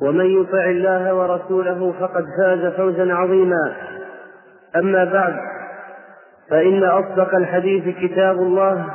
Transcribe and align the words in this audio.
ومن 0.00 0.40
يطع 0.40 0.64
الله 0.64 1.14
ورسوله 1.14 1.94
فقد 2.00 2.24
فاز 2.38 2.72
فوزا 2.72 3.14
عظيما. 3.14 3.76
أما 4.76 5.04
بعد 5.04 5.36
فإن 6.50 6.84
أصدق 6.84 7.34
الحديث 7.34 7.98
كتاب 7.98 8.36
الله 8.36 8.86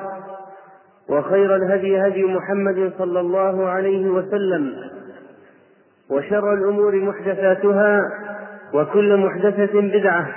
وخير 1.10 1.56
الهدي 1.56 2.08
هدي 2.08 2.24
محمد 2.24 2.94
صلى 2.98 3.20
الله 3.20 3.70
عليه 3.70 4.10
وسلم 4.10 4.74
وشر 6.10 6.54
الأمور 6.54 6.96
محدثاتها 6.96 8.02
وكل 8.74 9.18
محدثة 9.18 9.82
بدعة 9.82 10.28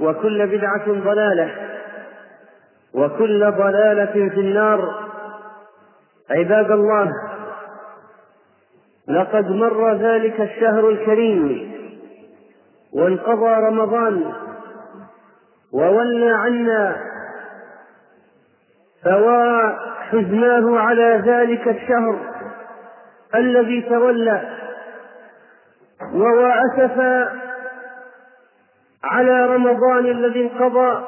وكل 0.00 0.46
بدعة 0.46 0.86
ضلالة 0.86 1.50
وكل 2.94 3.50
ضلالة 3.50 4.28
في 4.28 4.40
النار. 4.40 4.94
عباد 6.30 6.70
الله 6.70 7.12
لقد 9.08 9.50
مر 9.50 9.94
ذلك 9.94 10.40
الشهر 10.40 10.88
الكريم 10.88 11.72
وانقضى 12.92 13.54
رمضان 13.68 14.32
وولى 15.72 16.30
عنا 16.30 16.96
فوا 19.04 19.68
حزناه 20.10 20.78
على 20.78 21.22
ذلك 21.26 21.68
الشهر 21.68 22.34
الذي 23.34 23.80
تولى 23.82 24.58
ووا 26.14 26.52
أسفا 26.66 27.32
على 29.04 29.46
رمضان 29.46 30.06
الذي 30.06 30.42
انقضى 30.42 31.04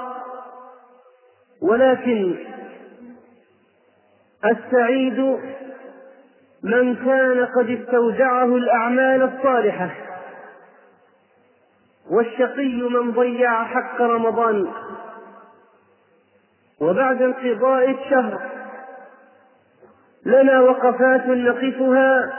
ولكن 1.62 2.36
السعيد 4.44 5.38
من 6.66 6.96
كان 6.96 7.46
قد 7.46 7.70
استودعه 7.70 8.44
الأعمال 8.44 9.22
الصالحة. 9.22 9.90
والشقي 12.10 12.82
من 12.82 13.12
ضيع 13.12 13.64
حق 13.64 14.00
رمضان. 14.00 14.72
وبعد 16.80 17.22
انقضاء 17.22 17.90
الشهر 17.90 18.40
لنا 20.26 20.60
وقفات 20.60 21.26
نقفها 21.26 22.32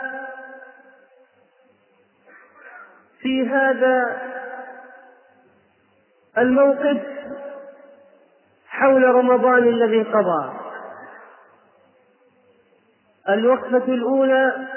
في 3.19 3.49
هذا 3.49 4.21
الموقف 6.37 7.01
حول 8.67 9.03
رمضان 9.03 9.63
الذي 9.67 9.97
انقضى 9.97 10.56
الوقفة 13.29 13.93
الأولى 13.93 14.67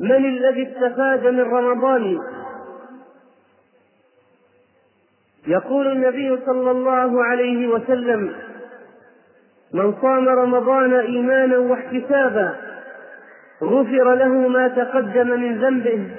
من 0.00 0.24
الذي 0.24 0.68
استفاد 0.68 1.26
من 1.26 1.40
رمضان؟ 1.40 2.18
يقول 5.46 5.86
النبي 5.86 6.38
صلى 6.46 6.70
الله 6.70 7.24
عليه 7.24 7.68
وسلم 7.68 8.34
من 9.72 9.94
صام 10.02 10.28
رمضان 10.28 10.94
إيمانا 10.94 11.58
واحتسابا 11.58 12.54
غفر 13.62 14.14
له 14.14 14.28
ما 14.28 14.68
تقدم 14.68 15.26
من 15.26 15.58
ذنبه. 15.58 16.10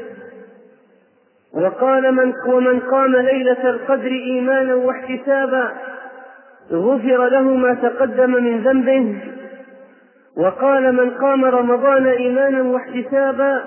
وقال 1.53 2.11
من 2.11 2.33
ومن 2.47 2.79
قام 2.79 3.15
ليلة 3.15 3.69
القدر 3.69 4.11
إيمانا 4.11 4.75
واحتسابا 4.75 5.71
غفر 6.71 7.27
له 7.27 7.41
ما 7.41 7.73
تقدم 7.73 8.31
من 8.31 8.63
ذنبه. 8.63 9.32
وقال 10.37 10.95
من 10.95 11.09
قام 11.09 11.45
رمضان 11.45 12.07
إيمانا 12.07 12.61
واحتسابا 12.61 13.63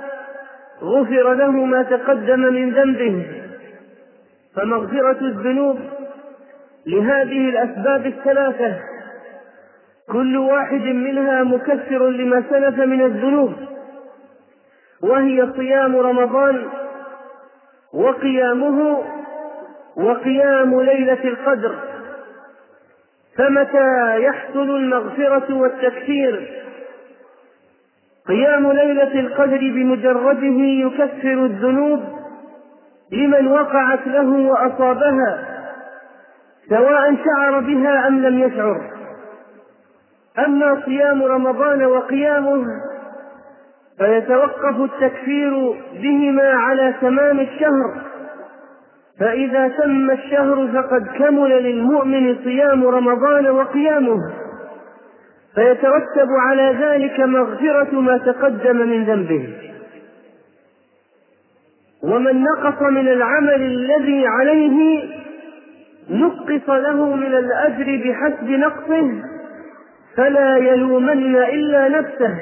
غفر 0.82 1.34
له 1.34 1.50
ما 1.50 1.82
تقدم 1.82 2.40
من 2.40 2.70
ذنبه. 2.70 3.26
فمغفرة 4.56 5.20
الذنوب 5.20 5.78
لهذه 6.86 7.48
الأسباب 7.48 8.06
الثلاثة. 8.06 8.76
كل 10.12 10.36
واحد 10.36 10.82
منها 10.82 11.42
مكفر 11.42 12.08
لما 12.08 12.42
سلف 12.50 12.78
من 12.78 13.02
الذنوب. 13.02 13.52
وهي 15.02 15.52
صيام 15.56 15.96
رمضان 15.96 16.62
وقيامه 17.94 19.02
وقيام 19.96 20.80
ليلة 20.80 21.24
القدر. 21.24 21.74
فمتى 23.38 24.18
يحصل 24.20 24.76
المغفرة 24.76 25.54
والتكفير؟ 25.54 26.62
قيام 28.28 28.72
ليلة 28.72 29.20
القدر 29.20 29.58
بمجرده 29.58 30.58
يكفر 30.60 31.44
الذنوب 31.44 32.02
لمن 33.12 33.46
وقعت 33.46 34.06
له 34.06 34.30
وأصابها 34.30 35.44
سواء 36.68 37.16
شعر 37.24 37.60
بها 37.60 38.08
أم 38.08 38.22
لم 38.22 38.38
يشعر. 38.38 38.90
أما 40.38 40.82
صيام 40.84 41.22
رمضان 41.22 41.84
وقيامه 41.84 42.64
فيتوقف 43.98 44.80
التكفير 44.80 45.74
بهما 46.02 46.50
على 46.50 46.94
تمام 47.00 47.40
الشهر. 47.40 48.02
فإذا 49.20 49.68
تم 49.68 50.10
الشهر 50.10 50.68
فقد 50.74 51.06
كمل 51.18 51.50
للمؤمن 51.50 52.36
صيام 52.44 52.86
رمضان 52.86 53.46
وقيامه. 53.46 54.18
فيترتب 55.54 56.28
على 56.30 56.76
ذلك 56.80 57.20
مغفرة 57.20 58.00
ما 58.00 58.18
تقدم 58.18 58.76
من 58.76 59.04
ذنبه. 59.04 59.48
ومن 62.02 62.42
نقص 62.42 62.82
من 62.82 63.08
العمل 63.08 63.62
الذي 63.62 64.26
عليه 64.26 65.04
نقص 66.10 66.70
له 66.70 67.16
من 67.16 67.34
الأجر 67.34 68.02
بحسب 68.04 68.50
نقصه 68.50 69.22
فلا 70.16 70.56
يلومن 70.56 71.36
إلا 71.36 71.88
نفسه. 71.88 72.38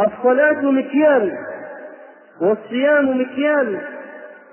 الصلاة 0.00 0.70
مكيال 0.70 1.32
والصيام 2.40 3.20
مكيال. 3.20 3.97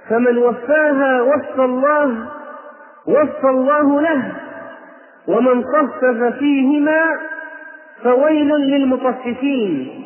فمن 0.10 0.38
وفاها 0.38 1.22
وفى 1.22 1.62
الله 1.62 2.28
وفى 3.08 3.48
الله 3.50 4.02
له. 4.02 4.32
ومن 5.28 5.64
طفف 5.64 6.24
فيهما 6.40 7.02
فويل 8.04 8.50
للمطففين. 8.50 10.02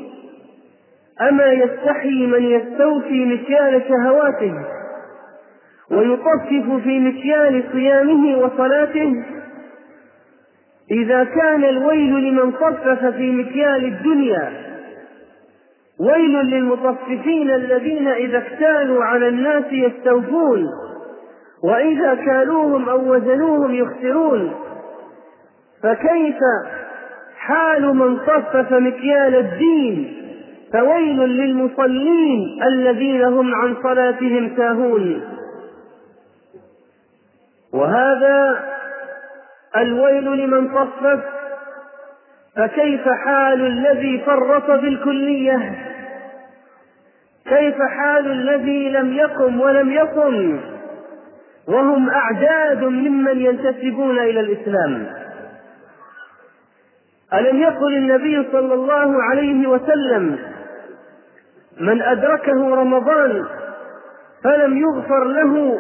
أما 1.30 1.46
يستحي 1.46 2.26
من 2.26 2.44
يستوفي 2.44 3.26
مكيال 3.26 3.82
شهواته 3.90 4.54
ويطفف 5.92 6.84
في 6.84 7.00
مكيال 7.00 7.64
صيامه 7.72 8.38
وصلاته 8.38 9.24
إذا 10.92 11.24
كان 11.24 11.64
الويل 11.64 12.14
لمن 12.14 12.52
طفف 12.52 13.06
في 13.06 13.32
مكيال 13.32 13.86
الدنيا. 13.86 14.69
ويل 16.00 16.34
للمطففين 16.34 17.50
الذين 17.50 18.08
إذا 18.08 18.38
اكتالوا 18.38 19.04
على 19.04 19.28
الناس 19.28 19.64
يستوفون 19.72 20.66
وإذا 21.64 22.16
كالوهم 22.16 22.90
أو 22.90 23.14
وزنوهم 23.14 23.76
يخسرون. 23.76 24.56
فكيف 25.84 26.38
حال 27.38 27.96
من 27.96 28.18
طفف 28.18 28.74
مكيال 28.74 29.36
الدين؟ 29.36 30.16
فويل 30.74 31.20
للمصلين 31.20 32.64
الذين 32.64 33.24
هم 33.24 33.56
عن 33.56 33.76
صلاتهم 33.84 34.52
ساهون. 34.58 35.22
وهذا 37.74 38.64
الويل 39.78 40.26
لمن 40.26 40.68
طفف. 40.68 41.20
فكيف 42.56 43.10
حال 43.10 43.62
الذي 43.62 44.24
فرط 44.26 44.72
بالكلية؟ 44.72 45.89
كيف 47.50 47.76
حال 47.82 48.32
الذي 48.32 48.90
لم 48.90 49.14
يقم 49.14 49.62
ولم 49.62 49.92
يقم؟ 49.92 50.60
وهم 51.68 52.10
أعداد 52.10 52.84
ممن 52.84 53.42
ينتسبون 53.42 54.20
إلى 54.20 54.40
الإسلام. 54.40 55.08
ألم 57.34 57.62
يقل 57.62 57.94
النبي 57.98 58.48
صلى 58.52 58.74
الله 58.74 59.24
عليه 59.24 59.68
وسلم 59.68 60.40
من 61.80 62.02
أدركه 62.02 62.76
رمضان 62.76 63.46
فلم 64.44 64.78
يغفر 64.78 65.24
له 65.24 65.80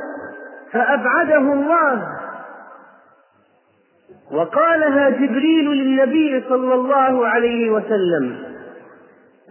فأبعده 0.71 1.37
الله. 1.53 2.07
وقالها 4.31 5.09
جبريل 5.09 5.65
للنبي 5.69 6.43
صلى 6.49 6.73
الله 6.73 7.27
عليه 7.27 7.69
وسلم 7.69 8.48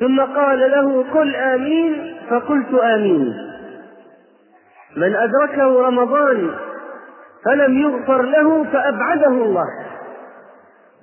ثم 0.01 0.21
قال 0.21 0.59
له 0.59 1.05
قل 1.15 1.37
آمين 1.37 2.15
فقلت 2.31 2.75
آمين. 2.75 3.35
من 4.97 5.17
أدركه 5.17 5.87
رمضان 5.87 6.51
فلم 7.45 7.79
يغفر 7.79 8.23
له 8.23 8.65
فأبعده 8.65 9.29
الله. 9.29 9.67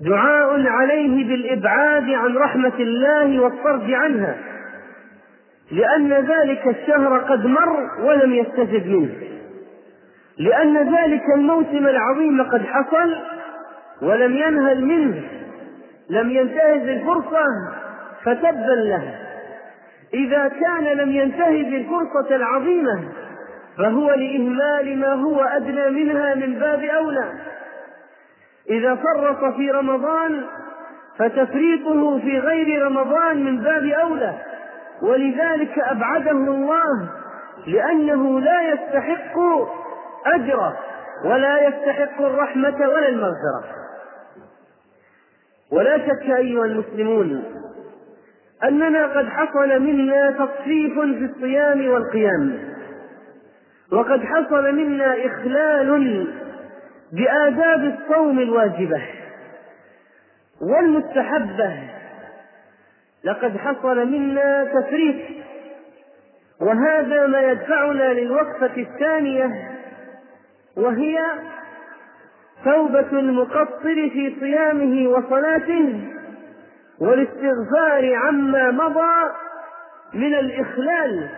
دعاء 0.02 0.68
عليه 0.68 1.28
بالإبعاد 1.28 2.10
عن 2.10 2.38
رحمة 2.38 2.74
الله 2.80 3.40
والطرد 3.40 3.92
عنها 3.92 4.36
لأن 5.72 6.14
ذلك 6.14 6.68
الشهر 6.68 7.20
قد 7.20 7.46
مر 7.46 7.90
ولم 8.04 8.34
يستجب 8.34 8.88
منه. 8.88 9.14
لأن 10.38 10.96
ذلك 10.96 11.24
الموسم 11.36 11.88
العظيم 11.88 12.44
قد 12.44 12.62
حصل 12.66 13.16
ولم 14.02 14.36
ينهل 14.38 14.86
منه 14.86 15.22
لم 16.10 16.30
ينتهز 16.30 16.88
الفرصة 16.88 17.46
فتبا 18.25 18.75
له. 18.75 19.19
إذا 20.13 20.48
كان 20.48 20.83
لم 20.83 21.12
ينتهز 21.12 21.74
الفرصة 21.74 22.36
العظيمة 22.36 23.04
فهو 23.77 24.12
لإهمال 24.12 25.00
ما 25.00 25.13
هو 25.13 25.42
أدنى 25.42 25.89
منها 25.89 26.36
من 26.36 26.60
باب 26.60 26.83
أولى. 26.83 27.31
إذا 28.69 28.95
فرط 28.95 29.56
في 29.56 29.72
رمضان 29.72 30.45
فتفريطه 31.18 32.19
في 32.19 32.39
غير 32.39 32.86
رمضان 32.86 33.44
من 33.45 33.62
باب 33.62 33.86
أولى. 33.86 34.33
ولذلك 35.01 35.80
أبعده 35.80 36.31
الله 36.31 37.10
لأنه 37.68 38.39
لا 38.39 38.62
يستحق 38.62 39.38
أجره 40.25 40.77
ولا 41.25 41.68
يستحق 41.68 42.22
الرحمة 42.22 42.77
ولا 42.80 43.10
المغفرة. 43.10 43.63
ولا 45.72 45.98
شك 45.98 46.30
أيها 46.38 46.66
المسلمون 46.66 47.44
أننا 48.63 49.06
قد 49.07 49.30
حصل 49.30 49.80
منا 49.81 50.31
تطفيف 50.31 50.94
في 51.00 51.30
الصيام 51.36 51.88
والقيام. 51.88 52.60
وقد 53.92 54.24
حصل 54.24 54.75
منا 54.75 55.25
إخلال 55.25 56.28
بآداب 57.12 57.84
الصوم 57.84 58.40
الواجبة 58.40 59.02
والمستحبة. 60.62 61.80
لقد 63.24 63.57
حصل 63.57 64.07
منا 64.07 64.63
تفريط 64.63 65.16
وهذا 66.62 67.28
ما 67.28 67.42
يدفعنا 67.42 68.13
للوقفة 68.13 68.78
الثانية 68.78 69.72
وهي 70.78 71.19
توبة 72.66 73.19
المقصر 73.19 74.10
في 74.10 74.36
صيامه 74.40 75.10
وصلاته. 75.10 76.15
والاستغفار 77.00 78.16
عما 78.16 78.72
مضى 78.72 79.34
من 80.14 80.36
الإخلال 80.36 81.30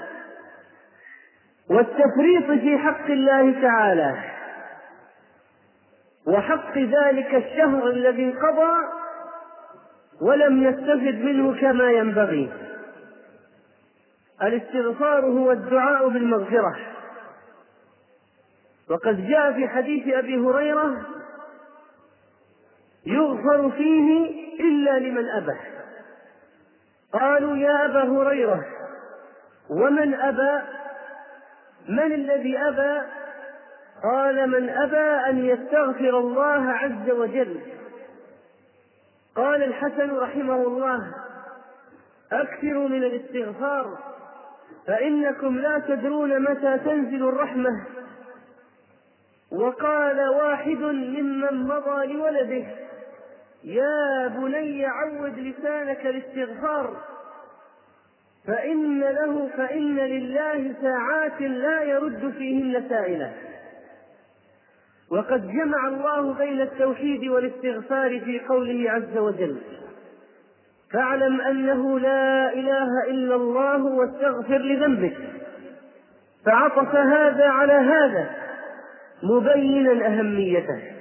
والتفريط 1.69 2.59
في 2.62 2.77
حق 2.77 3.06
الله 3.06 3.62
تعالى. 3.62 4.15
وحق 6.27 6.77
ذلك 6.77 7.36
الشهر 7.36 7.88
الذي 7.88 8.25
انقضى 8.25 8.74
ولم 10.21 10.63
يستفد 10.63 11.21
منه 11.24 11.62
كما 11.62 11.92
ينبغي. 11.92 12.54
الاستغفار 14.44 15.25
هو 15.25 15.51
الدعاء 15.51 16.07
بالمغفرة. 16.09 16.77
وقد 18.89 19.27
جاء 19.27 19.54
في 19.54 19.68
حديث 19.68 20.13
أبي 20.15 20.38
هريرة 20.38 21.06
يغفر 23.07 23.71
فيه 23.71 24.31
إلا 24.59 25.00
لمن 25.00 25.30
أبى. 25.30 25.57
قالوا 27.13 27.57
يا 27.57 27.86
أبا 27.86 28.04
هريرة 28.04 28.65
ومن 29.69 30.13
أبى؟ 30.13 30.62
من 31.89 32.13
الذي 32.13 32.57
أبى؟ 32.57 33.01
قال 34.04 34.50
من 34.50 34.69
أبى 34.69 35.30
أن 35.30 35.45
يستغفر 35.45 36.19
الله 36.19 36.71
عز 36.71 37.09
وجل. 37.09 37.62
قال 39.36 39.63
الحسن 39.63 40.18
رحمه 40.18 40.56
الله 40.56 41.13
أكثروا 42.31 42.88
من 42.88 43.04
الاستغفار 43.04 43.98
فإنكم 44.88 45.57
لا 45.57 45.80
تدرون 45.80 46.42
متى 46.42 46.77
تنزل 46.77 47.30
الرحمة. 47.30 47.86
وقال 49.51 50.30
واحد 50.30 50.81
ممن 50.81 51.68
مضى 51.68 52.13
لولده 52.13 52.86
يا 53.63 54.27
بني 54.27 54.86
عود 54.86 55.39
لسانك 55.39 56.06
الاستغفار 56.06 56.98
فإن 58.48 59.00
له 59.00 59.50
فإن 59.57 59.95
لله 59.95 60.74
ساعات 60.81 61.42
لا 61.42 61.81
يرد 61.81 62.33
فيهن 62.38 62.89
سائلا 62.89 63.31
وقد 65.12 65.48
جمع 65.48 65.88
الله 65.88 66.33
بين 66.33 66.62
التوحيد 66.62 67.24
والاستغفار 67.24 68.19
في 68.19 68.39
قوله 68.39 68.92
عز 68.92 69.18
وجل 69.18 69.57
فاعلم 70.94 71.42
أنه 71.42 72.00
لا 72.00 72.54
إله 72.54 73.04
إلا 73.09 73.36
الله 73.36 73.86
واستغفر 73.86 74.57
لذنبك. 74.57 75.18
فعطف 76.45 76.95
هذا 76.95 77.45
على 77.45 77.73
هذا 77.73 78.30
مبينا 79.23 80.07
أهميته. 80.07 80.96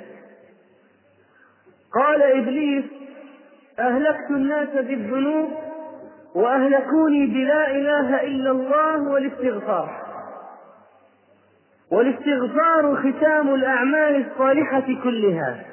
قال 2.01 2.23
إبليس 2.23 2.85
أهلكت 3.79 4.31
الناس 4.31 4.69
بالذنوب 4.69 5.51
وأهلكوني 6.35 7.27
بلا 7.27 7.71
إله 7.71 8.23
إلا 8.23 8.51
الله 8.51 9.09
والاستغفار. 9.09 10.07
والاستغفار 11.93 12.97
ختام 12.97 13.55
الأعمال 13.55 14.27
الصالحة 14.27 15.03
كلها. 15.05 15.65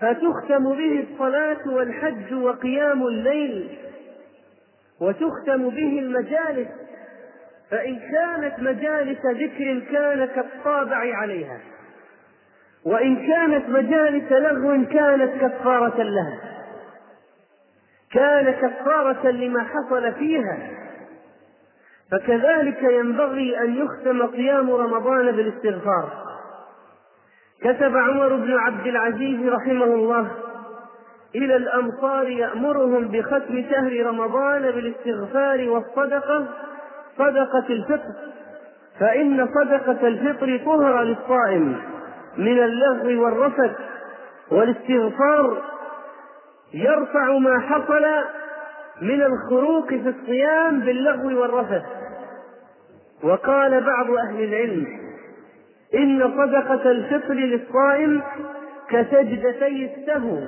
فتختم 0.00 0.64
به 0.64 1.06
الصلاة 1.10 1.68
والحج 1.68 2.34
وقيام 2.34 3.06
الليل 3.06 3.78
وتختم 5.00 5.68
به 5.68 5.98
المجالس 5.98 6.68
فإن 7.70 7.98
كانت 7.98 8.60
مجالس 8.60 9.18
ذكر 9.26 9.82
كان 9.92 10.24
كالطابع 10.24 11.16
عليها. 11.16 11.60
وإن 12.86 13.26
كانت 13.26 13.68
مجالس 13.68 14.32
لغو 14.32 14.84
كانت 14.84 15.32
كفارة 15.44 16.02
لها. 16.02 16.38
كان 18.12 18.50
كفارة 18.50 19.30
لما 19.30 19.62
حصل 19.62 20.12
فيها. 20.12 20.58
فكذلك 22.12 22.82
ينبغي 22.82 23.60
أن 23.60 23.76
يختم 23.76 24.26
قيام 24.26 24.70
رمضان 24.70 25.32
بالاستغفار. 25.32 26.10
كتب 27.60 27.96
عمر 27.96 28.36
بن 28.36 28.58
عبد 28.58 28.86
العزيز 28.86 29.48
رحمه 29.48 29.84
الله 29.84 30.30
إلى 31.34 31.56
الأمصار 31.56 32.28
يأمرهم 32.28 33.08
بختم 33.08 33.64
شهر 33.70 34.06
رمضان 34.06 34.62
بالاستغفار 34.62 35.68
والصدقة 35.68 36.46
صدقة 37.18 37.66
الفطر. 37.70 38.14
فإن 39.00 39.48
صدقة 39.54 40.08
الفطر 40.08 40.60
طهر 40.64 41.02
للصائم. 41.02 41.91
من 42.36 42.58
اللغو 42.58 43.24
والرفث 43.24 43.70
والاستغفار 44.50 45.62
يرفع 46.74 47.38
ما 47.38 47.60
حصل 47.60 48.04
من 49.02 49.22
الخروق 49.22 49.88
في 49.88 50.08
الصيام 50.08 50.80
باللغو 50.80 51.40
والرفث. 51.40 51.82
وقال 53.22 53.80
بعض 53.84 54.10
أهل 54.10 54.44
العلم 54.44 54.86
إن 55.94 56.32
صدقة 56.36 56.90
الفطر 56.90 57.34
للصائم 57.34 58.22
كسجدتي 58.88 59.94
السهو. 59.94 60.38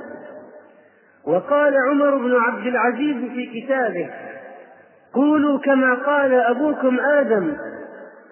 وقال 1.27 1.75
عمر 1.91 2.17
بن 2.17 2.37
عبد 2.37 2.67
العزيز 2.67 3.17
في 3.17 3.61
كتابه 3.61 4.11
قولوا 5.15 5.59
كما 5.59 5.95
قال 5.95 6.35
أبوكم 6.35 7.01
آدم 7.01 7.57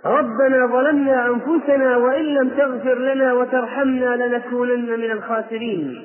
ربنا 0.06 0.66
ظلمنا 0.66 1.26
أنفسنا 1.26 1.96
وإن 1.96 2.24
لم 2.24 2.48
تغفر 2.48 2.98
لنا 2.98 3.32
وترحمنا 3.32 4.16
لنكونن 4.16 4.86
من 5.00 5.10
الخاسرين. 5.10 6.02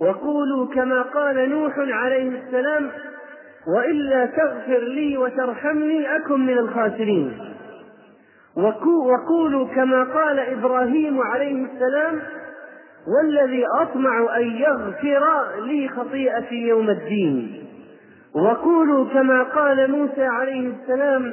وقولوا 0.00 0.66
كما 0.66 1.02
قال 1.02 1.50
نوح 1.50 1.72
عليه 1.78 2.28
السلام 2.28 2.90
وإلا 3.76 4.26
تغفر 4.26 4.78
لي 4.78 5.16
وترحمني 5.16 6.16
أكن 6.16 6.46
من 6.46 6.58
الخاسرين. 6.58 7.38
وقولوا 8.56 9.66
كما 9.66 10.04
قال 10.04 10.38
إبراهيم 10.38 11.20
عليه 11.20 11.66
السلام 11.66 12.22
والذي 13.06 13.64
أطمع 13.80 14.36
أن 14.36 14.42
يغفر 14.42 15.24
لي 15.60 15.88
خطيئتي 15.88 16.68
يوم 16.68 16.90
الدين. 16.90 17.64
وقولوا 18.34 19.04
كما 19.04 19.42
قال 19.42 19.90
موسى 19.90 20.24
عليه 20.24 20.72
السلام 20.72 21.32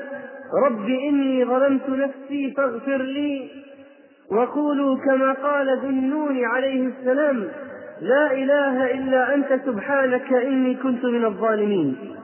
رب 0.54 0.86
إني 0.90 1.46
ظلمت 1.46 1.90
نفسي 1.90 2.54
فاغفر 2.58 2.98
لي 2.98 3.52
وقولوا 4.32 4.98
كما 5.06 5.34
قال 5.34 5.78
ذو 5.78 5.90
النون 5.90 6.46
عليه 6.46 6.88
السلام 6.88 7.48
لا 8.02 8.32
إله 8.32 8.92
إلا 8.92 9.34
أنت 9.36 9.60
سبحانك 9.66 10.34
إني 10.34 10.76
كنت 10.76 11.06
من 11.06 11.26
الظالمين. 11.26 12.16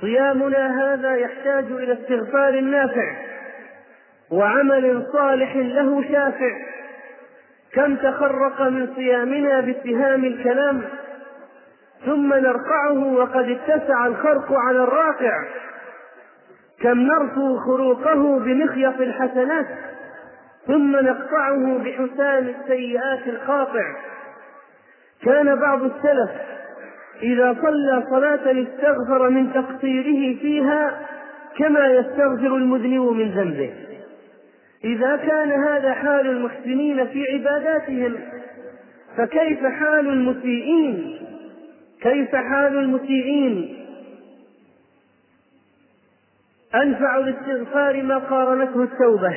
صيامنا 0.00 0.92
هذا 0.94 1.16
يحتاج 1.16 1.64
إلى 1.64 1.92
استغفار 1.92 2.60
نافع 2.60 3.16
وعمل 4.30 5.06
صالح 5.12 5.56
له 5.56 6.02
شافع. 6.02 6.56
كم 7.72 7.96
تخرق 7.96 8.62
من 8.62 8.88
صيامنا 8.96 9.60
باتهام 9.60 10.24
الكلام 10.24 10.82
ثم 12.06 12.34
نرقعه 12.34 13.12
وقد 13.12 13.48
اتسع 13.48 14.06
الخرق 14.06 14.52
على 14.52 14.78
الراقع. 14.78 15.44
كم 16.82 17.00
نرفو 17.00 17.56
خروقه 17.56 18.38
بمخيط 18.38 19.00
الحسنات 19.00 19.66
ثم 20.66 20.96
نقطعه 20.96 21.78
بحسام 21.78 22.48
السيئات 22.48 23.26
القاطع 23.26 23.96
كان 25.24 25.56
بعض 25.56 25.82
السلف 25.82 26.30
إذا 27.22 27.56
صلى 27.62 28.04
صلاة 28.10 28.62
استغفر 28.62 29.28
من 29.28 29.52
تقصيره 29.52 30.40
فيها 30.40 31.00
كما 31.58 31.86
يستغفر 31.86 32.56
المذنب 32.56 33.12
من 33.12 33.30
ذنبه. 33.30 33.70
إذا 34.84 35.16
كان 35.16 35.50
هذا 35.50 35.94
حال 35.94 36.26
المحسنين 36.26 37.06
في 37.06 37.24
عباداتهم 37.32 38.16
فكيف 39.16 39.66
حال 39.66 40.08
المسيئين؟ 40.08 41.18
كيف 42.02 42.34
حال 42.34 42.78
المسيئين؟ 42.78 43.79
أنفع 46.74 47.16
الاستغفار 47.16 48.02
ما 48.02 48.18
قارنته 48.18 48.82
التوبة 48.82 49.36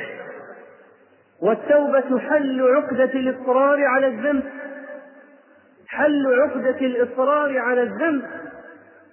والتوبة 1.42 2.20
حل 2.20 2.62
عقدة 2.76 3.04
الإصرار 3.20 3.86
على 3.86 4.08
الذنب. 4.08 4.44
حل 5.88 6.42
عقدة 6.42 6.78
الإصرار 6.78 7.60
على 7.60 7.82
الذنب. 7.82 8.26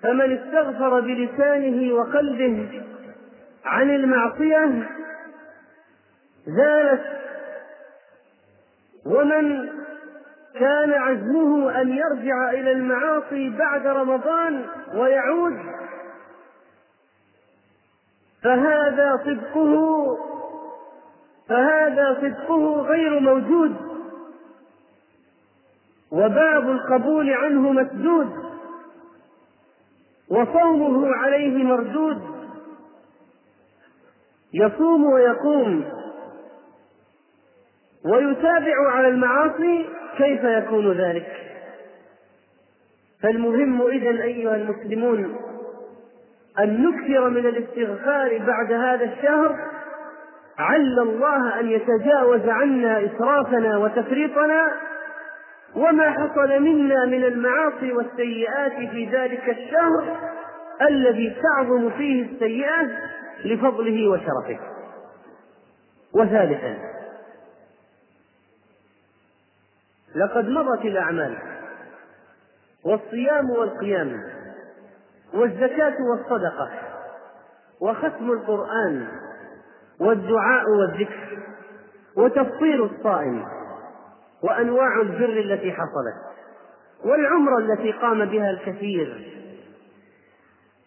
فمن 0.02 0.38
استغفر 0.38 1.00
بلسانه 1.00 1.94
وقلبه 1.94 2.82
عن 3.64 3.90
المعصية 3.90 4.88
زالت. 6.46 7.02
ومن 9.06 9.68
كان 10.54 10.92
عزمه 10.92 11.80
أن 11.80 11.88
يرجع 11.88 12.50
إلى 12.50 12.72
المعاصي 12.72 13.50
بعد 13.58 13.86
رمضان 13.86 14.64
ويعود 14.94 15.56
فهذا 18.42 19.20
صدقه 19.24 20.16
فهذا 21.48 22.18
صدقه 22.20 22.80
غير 22.82 23.20
موجود. 23.20 23.76
وباب 26.10 26.70
القبول 26.70 27.30
عنه 27.30 27.72
مسدود. 27.72 28.32
وصومه 30.28 31.14
عليه 31.14 31.64
مردود. 31.64 32.22
يصوم 34.54 35.04
ويقوم. 35.04 35.84
ويتابع 38.04 38.90
على 38.90 39.08
المعاصي 39.08 39.86
كيف 40.16 40.44
يكون 40.44 40.92
ذلك. 40.92 41.36
فالمهم 43.22 43.86
إذا 43.86 44.22
أيها 44.22 44.56
المسلمون 44.56 45.49
أن 46.62 46.84
نكثر 46.84 47.28
من 47.28 47.46
الاستغفار 47.46 48.38
بعد 48.38 48.72
هذا 48.72 49.04
الشهر. 49.04 49.56
عل 50.58 50.98
الله 50.98 51.60
أن 51.60 51.70
يتجاوز 51.70 52.48
عنا 52.48 53.04
إسرافنا 53.04 53.76
وتفريطنا 53.76 54.72
وما 55.74 56.10
حصل 56.10 56.62
منا 56.62 57.04
من 57.04 57.24
المعاصي 57.24 57.92
والسيئات 57.92 58.90
في 58.90 59.04
ذلك 59.12 59.48
الشهر 59.48 60.16
الذي 60.88 61.36
تعظم 61.42 61.90
فيه 61.90 62.22
السيئة 62.22 62.88
لفضله 63.44 64.08
وشرفه. 64.08 64.58
وثالثا 66.12 66.76
لقد 70.14 70.48
مضت 70.48 70.84
الأعمال 70.84 71.38
والصيام 72.84 73.50
والقيام. 73.50 74.39
والزكاة 75.34 75.96
والصدقة 76.10 76.70
وختم 77.80 78.30
القرآن 78.32 79.08
والدعاء 80.00 80.64
والذكر 80.70 81.38
وتفطير 82.16 82.84
الصائم 82.84 83.44
وأنواع 84.42 85.00
البر 85.00 85.40
التي 85.40 85.72
حصلت 85.72 86.30
والعمرة 87.04 87.58
التي 87.58 87.92
قام 87.92 88.24
بها 88.24 88.50
الكثير 88.50 89.36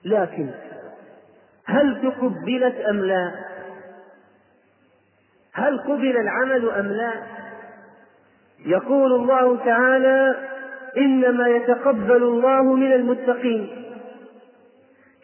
لكن 0.06 0.50
هل 1.66 2.02
تقبلت 2.02 2.76
أم 2.76 3.00
لا؟ 3.00 3.32
هل 5.54 5.80
قبل 5.80 6.18
العمل 6.18 6.70
أم 6.70 6.86
لا؟ 6.88 7.14
يقول 8.66 9.14
الله 9.14 9.66
تعالى 9.66 10.36
إنما 10.98 11.48
يتقبل 11.48 12.24
الله 12.24 12.64
من 12.64 12.94
المتقين 12.94 13.83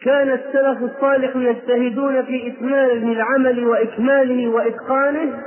كان 0.04 0.30
السلف 0.32 0.82
الصالح 0.82 1.36
يجتهدون 1.36 2.22
في 2.22 2.48
إتمام 2.48 3.12
العمل 3.12 3.66
وإكماله 3.66 4.48
وإتقانه 4.48 5.42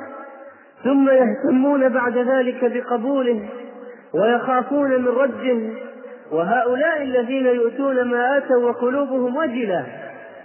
ثم 0.84 1.10
يهتمون 1.10 1.90
بعد 1.90 2.18
ذلك 2.18 2.66
بقبوله 2.66 3.50
ويخافون 4.14 4.90
من 4.90 5.08
رده. 5.08 5.70
وهؤلاء 6.32 7.02
الذين 7.02 7.46
يؤتون 7.46 8.04
ما 8.04 8.38
آتوا 8.38 8.70
وقلوبهم 8.70 9.38
وجلة 9.38 9.86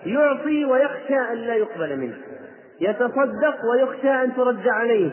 يعطي 0.06 0.64
ويخشى 0.64 1.18
أن 1.32 1.36
لا 1.36 1.54
يقبل 1.54 1.96
منه. 1.96 2.14
يتصدق 2.80 3.56
ويخشى 3.72 4.10
أن 4.10 4.34
ترد 4.34 4.68
عليه. 4.68 5.10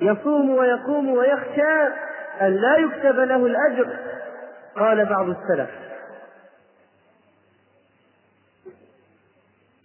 يصوم 0.00 0.50
ويقوم 0.50 1.10
ويخشى 1.10 1.88
أن 2.40 2.56
لا 2.56 2.76
يكتب 2.76 3.16
له 3.16 3.46
الأجر. 3.46 3.86
قال 4.76 5.04
بعض 5.04 5.26
السلف 5.28 5.89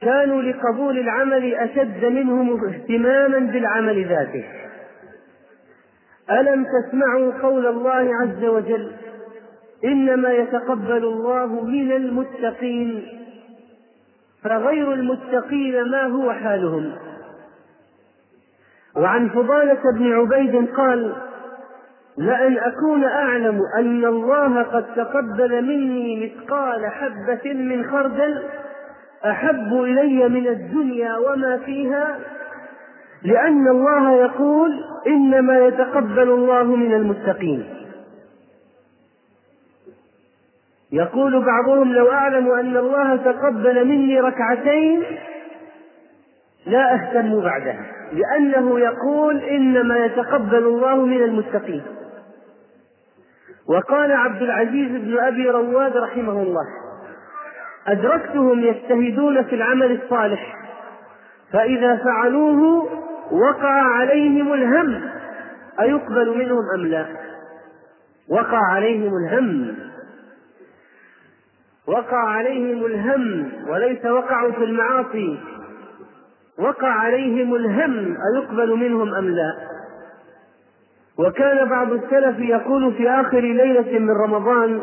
كانوا 0.06 0.42
لقبول 0.42 1.00
العمل 1.00 1.54
أشد 1.54 2.06
منهم 2.06 2.66
اهتماما 2.66 3.40
بالعمل 3.40 4.06
ذاته. 4.06 4.46
ألم 6.32 6.66
تسمعوا 6.66 7.32
قول 7.42 7.68
الله 7.68 8.16
عز 8.22 8.46
وجل؟ 8.46 8.92
إنما 9.86 10.32
يتقبل 10.32 11.04
الله 11.06 11.64
من 11.64 11.92
المتقين. 11.92 13.06
فغير 14.44 14.94
المتقين 14.94 15.84
ما 15.92 16.04
هو 16.04 16.32
حالهم؟ 16.32 16.92
وعن 18.96 19.30
فضالة 19.30 19.82
بن 19.98 20.14
عبيد 20.14 20.70
قال 20.70 21.16
لأن 22.18 22.58
أكون 22.58 23.04
أعلم 23.04 23.60
أن 23.80 24.06
الله 24.06 24.64
قد 24.64 24.86
تقبل 24.96 25.62
مني 25.62 26.26
مثقال 26.26 26.86
حبة 26.86 27.54
من 27.54 27.86
خردل 27.92 28.44
أحب 29.26 29.74
إلي 29.74 30.30
من 30.30 30.48
الدنيا 30.48 31.18
وما 31.18 31.58
فيها 31.58 32.20
لأن 33.24 33.68
الله 33.68 34.12
يقول 34.12 34.72
إنما 35.08 35.68
يتقبل 35.68 36.30
الله 36.30 36.64
من 36.64 36.94
المتقين. 36.94 37.66
يقول 40.92 41.46
بعضهم 41.46 41.94
لو 41.94 42.12
أعلم 42.12 42.52
أن 42.52 42.78
الله 42.78 43.16
تقبل 43.16 43.86
مني 43.88 44.20
ركعتين 44.20 45.04
لا 46.66 46.94
أهتم 46.94 47.42
بعدها 47.42 47.86
لأنه 48.14 48.80
يقول 48.80 49.38
إنما 49.38 50.06
يتقبل 50.06 50.64
الله 50.68 50.96
من 51.06 51.24
المتقين. 51.24 51.84
وقال 53.68 54.12
عبد 54.12 54.42
العزيز 54.42 54.92
بن 54.92 55.20
أبي 55.20 55.50
رواد 55.50 55.98
رحمه 55.98 56.44
الله 56.44 56.66
أدركتهم 57.88 58.60
يجتهدون 58.60 59.44
في 59.44 59.56
العمل 59.56 60.02
الصالح 60.02 60.56
فإذا 61.52 61.96
فعلوه 61.96 62.90
وقع 63.32 63.82
عليهم 63.82 64.54
الهم 64.54 65.02
أيقبل 65.80 66.38
منهم 66.38 66.64
أم 66.76 66.88
لا؟ 66.88 67.06
وقع 68.30 68.60
عليهم 68.72 69.14
الهم. 69.18 69.76
وقع 71.88 72.18
عليهم 72.18 72.86
الهم 72.86 73.52
وليس 73.68 74.06
وقعوا 74.06 74.52
في 74.52 74.64
المعاصي. 74.64 75.40
وقع 76.60 76.88
عليهم 76.88 77.56
الهم 77.56 78.18
أيقبل 78.34 78.76
منهم 78.76 79.14
أم 79.16 79.30
لا؟ 79.30 79.54
وكان 81.20 81.70
بعض 81.70 81.92
السلف 81.92 82.40
يقول 82.40 82.94
في 82.94 83.10
آخر 83.10 83.40
ليلة 83.40 84.00
من 84.00 84.10
رمضان 84.10 84.82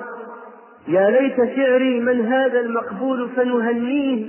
يا 0.88 1.10
ليت 1.10 1.36
شعري 1.56 2.00
من 2.00 2.32
هذا 2.32 2.60
المقبول 2.60 3.30
فنهنيه 3.36 4.26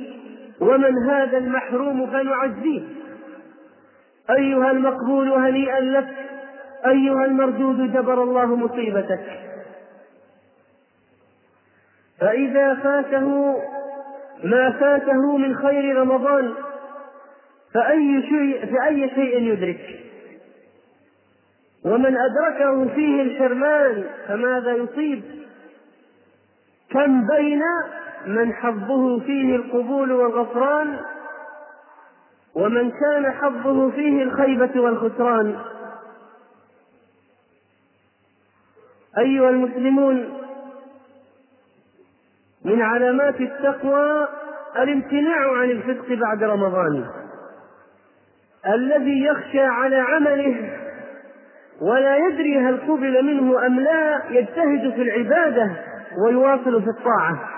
ومن 0.59 0.97
هذا 1.09 1.37
المحروم 1.37 2.07
فنعزيه. 2.07 2.81
أيها 4.37 4.71
المقبول 4.71 5.31
هنيئا 5.31 5.79
لك 5.79 6.07
أيها 6.85 7.25
المردود 7.25 7.93
جبر 7.93 8.23
الله 8.23 8.55
مصيبتك. 8.55 9.25
فإذا 12.19 12.75
فاته 12.75 13.55
ما 14.43 14.71
فاته 14.71 15.37
من 15.37 15.55
خير 15.55 15.95
رمضان 15.95 16.53
فأي 17.73 18.21
شيء 18.21 18.65
فأي 18.65 19.09
شيء 19.09 19.41
يدرك. 19.41 19.99
ومن 21.85 22.17
أدركه 22.17 22.95
فيه 22.95 23.21
الحرمان 23.21 24.03
فماذا 24.27 24.71
يصيب؟ 24.71 25.42
كم 26.93 27.27
بين 27.27 27.61
من 28.25 28.53
حظه 28.53 29.19
فيه 29.19 29.55
القبول 29.55 30.11
والغفران 30.11 30.99
ومن 32.55 32.91
كان 32.91 33.31
حظه 33.31 33.89
فيه 33.89 34.23
الخيبة 34.23 34.81
والخسران. 34.81 35.59
أيها 39.17 39.49
المسلمون 39.49 40.39
من 42.65 42.81
علامات 42.81 43.41
التقوى 43.41 44.27
الامتناع 44.79 45.57
عن 45.57 45.71
الفسق 45.71 46.13
بعد 46.13 46.43
رمضان. 46.43 47.05
الذي 48.67 49.23
يخشى 49.23 49.61
على 49.61 49.95
عمله 49.95 50.79
ولا 51.81 52.17
يدري 52.17 52.59
هل 52.59 52.77
قبل 52.77 53.25
منه 53.25 53.65
أم 53.65 53.79
لا 53.79 54.21
يجتهد 54.29 54.93
في 54.93 55.01
العبادة 55.01 55.92
ويواصل 56.17 56.83
في 56.83 56.89
الطاعة. 56.89 57.49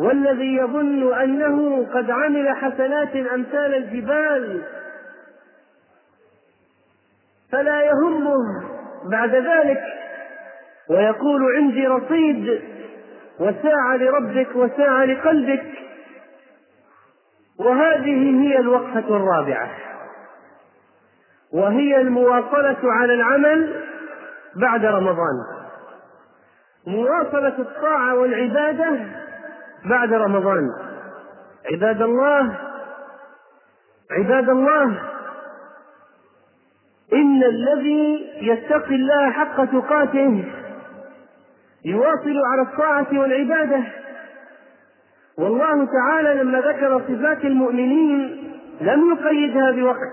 والذي 0.00 0.56
يظن 0.56 1.14
أنه 1.14 1.86
قد 1.94 2.10
عمل 2.10 2.56
حسنات 2.56 3.16
أمثال 3.16 3.74
الجبال 3.74 4.62
فلا 7.52 7.82
يهمه 7.82 8.36
بعد 9.10 9.34
ذلك. 9.34 9.80
ويقول 10.90 11.56
عندي 11.56 11.86
رصيد 11.86 12.62
وساعة 13.40 13.96
لربك 13.96 14.56
وساعة 14.56 15.04
لقلبك. 15.04 15.66
وهذه 17.58 18.40
هي 18.42 18.58
الوقفة 18.58 19.16
الرابعة. 19.16 19.70
وهي 21.52 22.00
المواصلة 22.00 22.78
على 22.82 23.14
العمل 23.14 23.84
بعد 24.56 24.84
رمضان. 24.84 25.57
مواصلة 26.88 27.58
الطاعة 27.58 28.14
والعبادة 28.14 29.06
بعد 29.84 30.12
رمضان. 30.12 30.70
عباد 31.72 32.02
الله 32.02 32.56
عباد 34.10 34.48
الله 34.48 34.84
إن 37.12 37.42
الذي 37.44 38.30
يتقي 38.40 38.94
الله 38.94 39.30
حق 39.30 39.64
تقاته 39.64 40.44
يواصل 41.84 42.36
على 42.52 42.62
الطاعة 42.62 43.06
والعبادة. 43.12 43.80
والله 45.38 45.86
تعالى 45.86 46.42
لما 46.42 46.60
ذكر 46.60 47.02
صفات 47.08 47.44
المؤمنين 47.44 48.44
لم 48.80 49.12
يقيدها 49.12 49.70
بوقت 49.70 50.12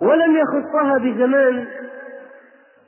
ولم 0.00 0.36
يخصها 0.36 0.98
بزمان. 0.98 1.66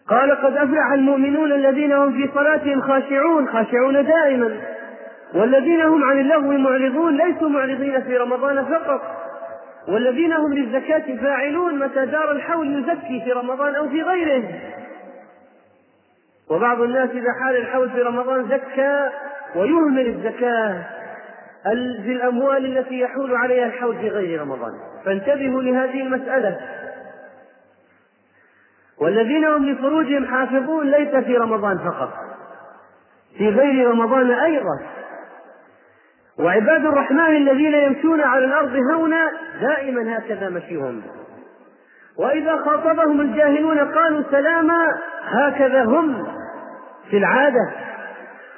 قال 0.09 0.33
قد 0.33 0.57
أفلح 0.57 0.93
المؤمنون 0.93 1.53
الذين 1.53 1.93
هم 1.93 2.12
في 2.12 2.31
صلاتهم 2.35 2.81
خاشعون 2.81 3.49
خاشعون 3.49 4.07
دائما. 4.07 4.61
والذين 5.35 5.81
هم 5.81 6.05
عن 6.05 6.21
اللغو 6.21 6.53
معرضون 6.53 7.17
ليسوا 7.17 7.49
معرضين 7.49 8.03
في 8.03 8.17
رمضان 8.17 8.64
فقط. 8.64 9.01
والذين 9.88 10.33
هم 10.33 10.55
للزكاة 10.55 11.17
فاعلون 11.17 11.79
متى 11.79 12.07
دار 12.07 12.33
الحول 12.33 12.79
يزكي 12.79 13.25
في 13.25 13.33
رمضان 13.33 13.75
أو 13.75 13.88
في 13.88 14.03
غيره. 14.03 14.45
وبعض 16.51 16.81
الناس 16.81 17.11
إذا 17.11 17.33
حال 17.43 17.57
الحول 17.57 17.90
في 17.90 18.03
رمضان 18.03 18.49
زكى 18.49 19.11
ويهمل 19.57 20.07
الزكاة 20.07 20.83
في 22.05 22.12
الأموال 22.12 22.79
التي 22.79 23.01
يحول 23.01 23.35
عليها 23.35 23.67
الحول 23.67 23.97
في 23.97 24.09
غير 24.09 24.40
رمضان. 24.40 24.73
فانتبهوا 25.05 25.62
لهذه 25.62 26.01
المسألة. 26.03 26.61
والذين 29.00 29.44
هم 29.44 29.64
لفروجهم 29.64 30.26
حافظون 30.26 30.90
ليس 30.90 31.14
في 31.14 31.37
رمضان 31.37 31.78
فقط. 31.78 32.11
في 33.38 33.48
غير 33.48 33.90
رمضان 33.90 34.30
أيضا. 34.30 34.80
وعباد 36.38 36.85
الرحمن 36.87 37.37
الذين 37.37 37.74
يمشون 37.74 38.20
على 38.20 38.44
الأرض 38.44 38.76
هونا 38.94 39.30
دائما 39.61 40.18
هكذا 40.18 40.48
مشيهم. 40.48 41.02
وإذا 42.18 42.57
خاطبهم 42.57 43.20
الجاهلون 43.20 43.78
قالوا 43.78 44.22
سلاما 44.30 44.87
هكذا 45.24 45.85
هم 45.85 46.26
في 47.11 47.16
العادة. 47.16 47.70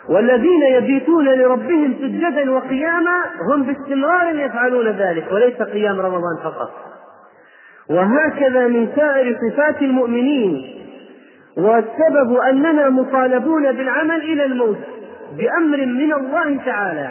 والذين 0.08 0.62
يبيتون 0.62 1.28
لربهم 1.28 1.94
سجدا 1.94 2.50
وقياما 2.50 3.24
هم 3.50 3.62
باستمرار 3.62 4.34
يفعلون 4.34 4.88
ذلك 4.88 5.32
وليس 5.32 5.62
قيام 5.62 6.00
رمضان 6.00 6.36
فقط. 6.44 6.70
وهكذا 7.90 8.66
من 8.66 8.88
سائر 8.96 9.38
صفات 9.50 9.82
المؤمنين. 9.82 10.72
والسبب 11.56 12.36
أننا 12.36 12.88
مطالبون 12.88 13.72
بالعمل 13.72 14.20
إلى 14.20 14.44
الموت 14.44 14.78
بأمر 15.36 15.76
من 15.86 16.12
الله 16.12 16.64
تعالى. 16.64 17.10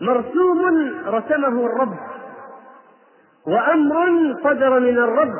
مرسوم 0.00 0.90
رسمه 1.06 1.66
الرب. 1.66 1.94
وأمر 3.46 4.34
صدر 4.44 4.80
من 4.80 4.98
الرب. 4.98 5.34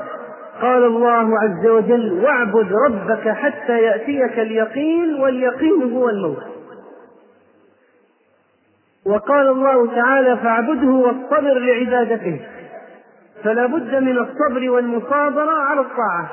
قال 0.62 0.84
الله 0.84 1.38
عز 1.38 1.66
وجل 1.66 2.12
واعبد 2.24 2.72
ربك 2.86 3.28
حتى 3.28 3.78
يأتيك 3.78 4.38
اليقين 4.38 5.14
واليقين 5.14 5.92
هو 5.92 6.08
الموت. 6.08 6.42
وقال 9.06 9.48
الله 9.48 9.94
تعالى 9.94 10.36
فاعبده 10.36 10.90
واصطبر 10.90 11.58
لعبادته. 11.58 12.40
فلا 13.44 13.66
بد 13.66 13.94
من 13.94 14.18
الصبر 14.18 14.70
والمصابرة 14.70 15.52
على 15.52 15.80
الطاعة. 15.80 16.30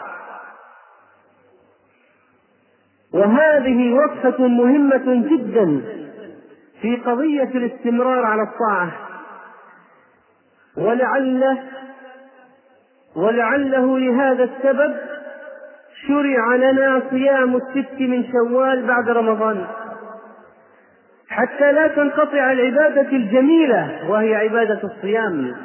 وهذه 3.14 3.94
وقفه 3.94 4.48
مهمة 4.48 5.28
جدا 5.30 5.82
في 6.82 6.96
قضية 6.96 7.44
الاستمرار 7.44 8.26
على 8.26 8.42
الطاعة. 8.42 8.92
ولعل 10.78 11.58
ولعله 13.16 14.00
لهذا 14.00 14.44
السبب 14.44 14.96
شرع 16.08 16.56
لنا 16.56 17.02
صيام 17.10 17.56
الست 17.56 18.00
من 18.00 18.32
شوال 18.32 18.88
بعد 18.88 19.10
رمضان. 19.10 19.68
حتى 21.30 21.72
لا 21.72 21.88
تنقطع 21.88 22.52
العبادة 22.52 23.10
الجميلة 23.12 24.10
وهي 24.10 24.36
عبادة 24.36 24.82
الصيام. 24.84 25.56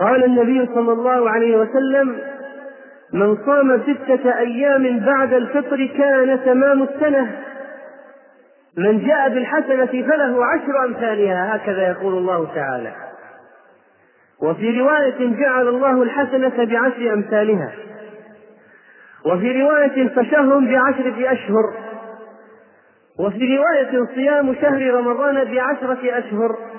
قال 0.00 0.24
النبي 0.24 0.66
صلى 0.74 0.92
الله 0.92 1.30
عليه 1.30 1.56
وسلم 1.56 2.18
من 3.12 3.36
صام 3.46 3.82
ستة 3.82 4.38
أيام 4.38 4.98
بعد 4.98 5.32
الفطر 5.32 5.86
كان 5.98 6.44
تمام 6.44 6.82
السنة. 6.82 7.40
من 8.76 9.06
جاء 9.06 9.28
بالحسنة 9.28 9.86
فله 9.86 10.44
عشر 10.44 10.84
أمثالها. 10.84 11.56
هكذا 11.56 11.88
يقول 11.88 12.14
الله 12.14 12.54
تعالى. 12.54 12.92
وفي 14.42 14.80
رواية 14.80 15.36
جعل 15.40 15.68
الله 15.68 16.02
الحسنة 16.02 16.64
بعشر 16.64 17.12
أمثالها. 17.12 17.72
وفي 19.26 19.62
رواية 19.62 20.08
فشهر 20.08 20.58
بعشرة 20.58 21.32
أشهر. 21.32 21.74
وفي 23.18 23.56
رواية 23.56 24.06
صيام 24.14 24.54
شهر 24.54 24.94
رمضان 24.94 25.34
بعشرة 25.34 26.18
أشهر. 26.18 26.69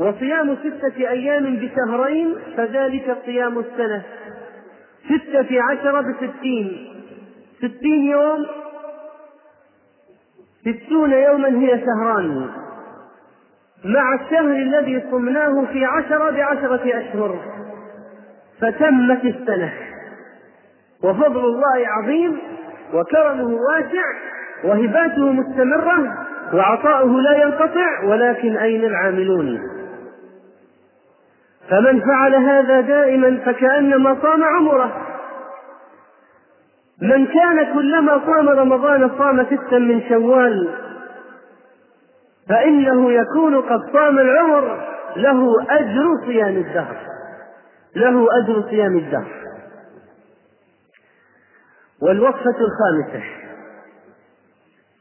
وصيام 0.00 0.56
ستة 0.56 1.08
أيام 1.08 1.56
بشهرين 1.56 2.34
فذلك 2.56 3.16
صيام 3.26 3.58
السنة. 3.58 4.02
ستة 5.04 5.42
في 5.42 5.60
عشرة 5.60 6.00
بستين. 6.00 6.94
ستين 7.58 8.04
يوم. 8.04 8.46
ستون 10.60 11.12
يوما 11.12 11.48
هي 11.48 11.80
شهران. 11.80 12.48
مع 13.84 14.14
الشهر 14.14 14.52
الذي 14.52 15.02
صمناه 15.10 15.64
في 15.72 15.84
عشرة 15.84 16.30
بعشرة 16.30 17.00
أشهر. 17.00 17.38
فتمت 18.60 19.24
السنة. 19.24 19.72
وفضل 21.02 21.44
الله 21.44 21.88
عظيم 21.88 22.38
وكرمه 22.94 23.44
واسع 23.44 24.04
وهباته 24.64 25.32
مستمرة 25.32 26.26
وعطاؤه 26.54 27.20
لا 27.20 27.42
ينقطع 27.42 28.04
ولكن 28.04 28.56
أين 28.56 28.84
العاملون؟ 28.84 29.79
فمن 31.70 32.00
فعل 32.00 32.34
هذا 32.34 32.80
دائما 32.80 33.40
فكأنما 33.44 34.16
صام 34.22 34.44
عمره. 34.44 35.06
من 37.02 37.26
كان 37.26 37.74
كلما 37.74 38.20
صام 38.26 38.48
رمضان 38.48 39.10
صام 39.18 39.44
ستا 39.44 39.78
من 39.78 40.08
شوال 40.08 40.68
فإنه 42.48 43.12
يكون 43.12 43.60
قد 43.60 43.80
صام 43.92 44.18
العمر 44.18 44.86
له 45.16 45.66
أجر 45.68 46.04
صيام 46.26 46.56
الدهر. 46.56 46.96
له 47.96 48.26
أجر 48.42 48.62
صيام 48.70 48.96
الدهر. 48.96 49.40
والوقفة 52.02 52.56
الخامسة 52.60 53.24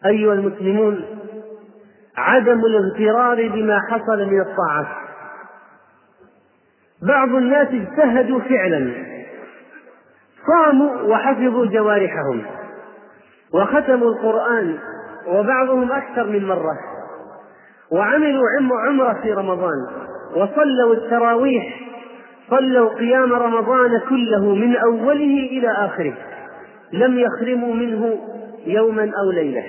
أيها 0.06 0.34
المسلمون 0.34 1.06
عدم 2.18 2.62
الاغترار 2.66 3.50
بما 3.50 3.80
حصل 3.90 4.26
من 4.26 4.42
الطاعات 4.42 5.09
بعض 7.08 7.36
الناس 7.36 7.68
اجتهدوا 7.68 8.40
فعلا 8.40 8.94
صاموا 10.48 11.02
وحفظوا 11.02 11.66
جوارحهم 11.66 12.42
وختموا 13.54 14.10
القرآن 14.10 14.78
وبعضهم 15.28 15.92
أكثر 15.92 16.28
من 16.28 16.48
مرة 16.48 16.78
وعملوا 17.92 18.44
عمرة 18.88 19.14
في 19.22 19.34
رمضان 19.34 19.88
وصلوا 20.36 20.94
التراويح 20.96 21.80
صلوا 22.50 22.90
قيام 22.90 23.34
رمضان 23.34 24.00
كله 24.10 24.56
من 24.56 24.76
أوله 24.76 25.50
إلى 25.52 25.68
آخره 25.72 26.14
لم 26.94 27.20
يخرموا 27.20 27.74
منه 27.74 28.20
يوما 28.66 29.12
أو 29.24 29.32
ليلة. 29.32 29.64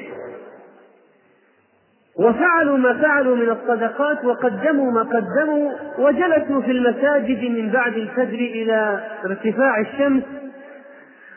وفعلوا 2.19 2.77
ما 2.77 3.03
فعلوا 3.03 3.37
من 3.37 3.51
الصدقات 3.51 4.25
وقدموا 4.25 4.93
ما 4.93 5.03
قدموا 5.03 5.71
وجلسوا 5.99 6.63
في 6.63 6.71
المساجد 6.71 7.45
من 7.45 7.71
بعد 7.71 7.93
الفجر 7.93 8.39
إلى 8.39 9.01
ارتفاع 9.25 9.81
الشمس 9.81 10.23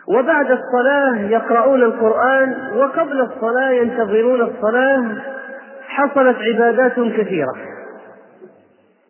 وبعد 0.08 0.52
الصلاة 0.52 1.20
يقرؤون 1.30 1.84
القرآن 1.84 2.72
وقبل 2.76 3.22
الصلاة 3.22 3.70
ينتظرون 3.70 4.42
الصلاة 4.42 5.22
حصلت 5.88 6.38
عبادات 6.38 7.00
كثيرة. 7.00 7.56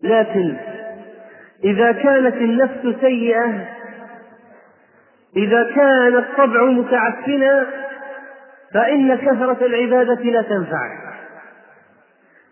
لكن 0.04 0.56
إذا 1.64 1.92
كانت 1.92 2.36
النفس 2.36 3.00
سيئة 3.02 3.66
إذا 5.38 5.64
كان 5.76 6.18
الطبع 6.18 6.64
متعفنا 6.64 7.66
فإن 8.74 9.16
كثرة 9.16 9.66
العبادة 9.66 10.24
لا 10.24 10.42
تنفع 10.42 11.13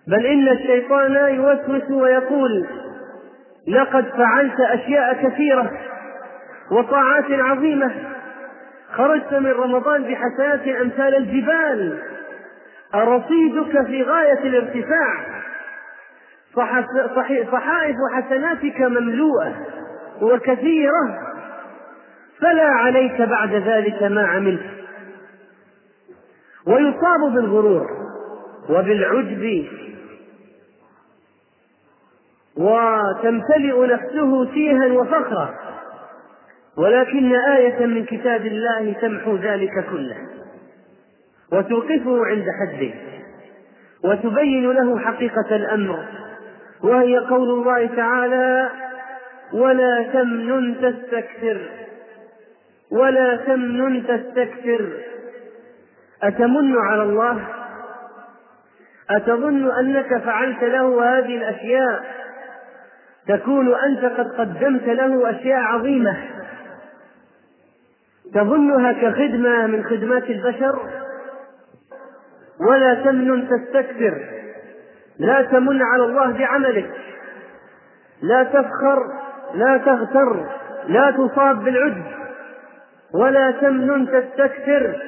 بل 0.07 0.25
إن 0.25 0.47
الشيطان 0.47 1.15
يوسوس 1.15 1.91
ويقول 1.91 2.65
لقد 3.67 4.05
فعلت 4.09 4.59
أشياء 4.59 5.13
كثيرة 5.13 5.71
وطاعات 6.71 7.25
عظيمة. 7.31 7.91
خرجت 8.93 9.33
من 9.33 9.51
رمضان 9.51 10.03
بحسنات 10.03 10.67
أمثال 10.67 11.15
الجبال. 11.15 11.99
رصيدك 12.95 13.85
في 13.85 14.03
غاية 14.03 14.39
الارتفاع. 14.43 15.25
صحائف 17.51 17.97
حسناتك 18.13 18.81
مملوءة 18.81 19.55
وكثيرة. 20.21 21.19
فلا 22.39 22.67
عليك 22.67 23.21
بعد 23.21 23.53
ذلك 23.53 24.03
ما 24.03 24.27
عملت. 24.27 24.65
ويصاب 26.67 27.33
بالغرور 27.33 27.87
وبالعجب 28.69 29.65
وتمتلئ 32.57 33.85
نفسه 33.87 34.45
تيها 34.45 34.85
وفخرا. 34.85 35.55
ولكن 36.77 37.35
آية 37.35 37.85
من 37.85 38.05
كتاب 38.05 38.45
الله 38.45 38.93
تمحو 39.01 39.35
ذلك 39.35 39.85
كله. 39.91 40.17
وتوقفه 41.53 42.25
عند 42.25 42.45
حده. 42.61 42.93
وتبين 44.03 44.71
له 44.71 44.99
حقيقة 44.99 45.55
الأمر. 45.55 46.05
وهي 46.83 47.17
قول 47.17 47.49
الله 47.49 47.85
تعالى 47.95 48.69
ولا 49.53 50.03
تمنن 50.13 50.75
تستكثر. 50.81 51.61
ولا 52.91 53.35
تمنن 53.35 54.03
تستكثر. 54.07 54.89
أتمن 56.23 56.77
على 56.77 57.03
الله؟ 57.03 57.47
أتظن 59.09 59.71
أنك 59.79 60.17
فعلت 60.17 60.63
له 60.63 61.17
هذه 61.17 61.37
الأشياء؟ 61.37 62.20
تكون 63.27 63.75
أنت 63.75 64.05
قد 64.05 64.27
قدمت 64.37 64.87
له 64.87 65.29
أشياء 65.29 65.59
عظيمة. 65.59 66.17
تظنها 68.33 68.91
كخدمة 68.91 69.67
من 69.67 69.83
خدمات 69.83 70.29
البشر. 70.29 70.79
ولا 72.69 72.93
تمنن 72.93 73.47
تستكبر 73.49 74.21
لا 75.19 75.41
تمن 75.41 75.81
على 75.81 76.03
الله 76.03 76.31
بعملك. 76.31 76.91
لا 78.21 78.43
تفخر 78.43 79.03
لا 79.53 79.77
تغتر 79.77 80.45
لا 80.87 81.11
تصاب 81.11 81.63
بالعجب. 81.63 82.03
ولا 83.13 83.51
تمنن 83.51 84.07
تستكثر. 84.07 85.01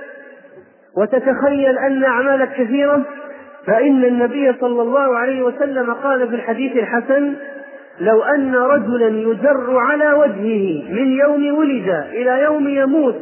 وتتخيل 0.98 1.78
أن 1.78 2.04
أعمالك 2.04 2.54
كثيرة. 2.54 3.02
فإن 3.66 4.06
النبي 4.06 4.54
صلى 4.60 4.82
الله 4.82 5.18
عليه 5.18 5.44
وسلم 5.44 5.94
قال 5.94 6.30
في 6.30 6.36
الحديث 6.36 6.78
الحسن 6.78 7.36
لو 8.00 8.24
أن 8.24 8.56
رجلا 8.56 9.08
يجر 9.08 9.78
على 9.78 10.14
وجهه 10.14 10.92
من 10.92 11.12
يوم 11.12 11.58
ولد 11.58 11.90
إلى 12.12 12.44
يوم 12.44 12.68
يموت 12.68 13.16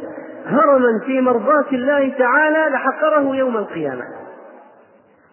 هرما 0.46 1.00
في 1.06 1.22
مرضاة 1.22 1.66
الله 1.72 2.14
تعالى 2.18 2.70
لحقره 2.74 3.36
يوم 3.36 3.58
القيامة. 3.58 4.04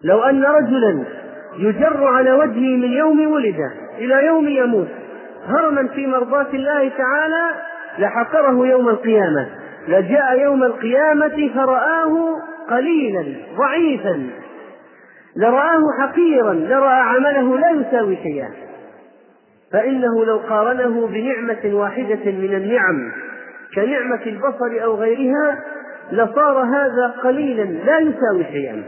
لو 0.05 0.23
أن 0.23 0.45
رجلا 0.45 1.05
يجر 1.59 2.05
على 2.05 2.33
وجهه 2.33 2.77
من 2.77 2.93
يوم 2.93 3.33
ولد 3.33 3.57
إلى 3.99 4.27
يوم 4.27 4.49
يموت 4.49 4.89
هرما 5.47 5.89
في 5.89 6.07
مرضاة 6.07 6.47
الله 6.55 6.89
تعالى 6.89 7.51
لحقره 7.99 8.67
يوم 8.67 8.89
القيامة. 8.89 9.49
لجاء 9.89 10.41
يوم 10.41 10.63
القيامة 10.65 11.51
فرآه 11.55 12.37
قليلا 12.71 13.25
ضعيفا. 13.59 14.31
لرآه 15.37 15.83
حقيرا 16.01 16.55
لرأى 16.55 17.01
عمله 17.01 17.59
لا 17.59 17.71
يساوي 17.71 18.17
شيئا. 18.17 18.68
فإنه 19.73 20.25
لو 20.25 20.39
قارنه 20.39 21.07
بنعمة 21.07 21.75
واحدة 21.75 22.25
من 22.25 22.55
النعم 22.55 23.13
كنعمة 23.75 24.23
البصر 24.27 24.85
أو 24.85 24.95
غيرها 24.95 25.65
لصار 26.13 26.63
هذا 26.65 27.15
قليلا 27.23 27.63
لا 27.63 27.99
يساوي 27.99 28.45
شيئا 28.45 28.85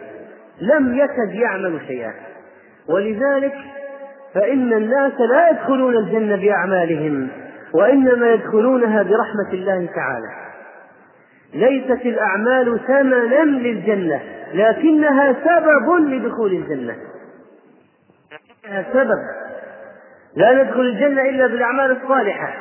لم 0.60 0.94
يكد 0.94 1.34
يعمل 1.34 1.80
شيئا. 1.86 2.12
ولذلك 2.88 3.54
فإن 4.34 4.72
الناس 4.72 5.12
لا 5.20 5.50
يدخلون 5.50 5.96
الجنة 5.96 6.36
بأعمالهم 6.36 7.28
وإنما 7.72 8.32
يدخلونها 8.32 9.02
برحمة 9.02 9.52
الله 9.52 9.88
تعالى. 9.94 10.28
ليست 11.54 12.06
الأعمال 12.06 12.80
ثمنا 12.86 13.44
للجنة 13.44 14.20
لكنها 14.54 15.32
سبب 15.32 16.08
لدخول 16.08 16.52
الجنة. 16.52 16.94
لكنها 18.32 18.84
سبب. 18.92 19.49
لا 20.36 20.62
ندخل 20.62 20.80
الجنة 20.80 21.22
إلا 21.22 21.46
بالأعمال 21.46 21.96
الصالحة. 22.02 22.54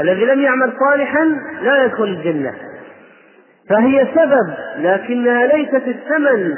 الذي 0.00 0.24
لم 0.24 0.42
يعمل 0.42 0.72
صالحا 0.80 1.24
لا 1.62 1.84
يدخل 1.84 2.04
الجنة. 2.04 2.54
فهي 3.70 4.06
سبب 4.14 4.54
لكنها 4.78 5.46
ليست 5.46 5.88
الثمن. 5.88 6.54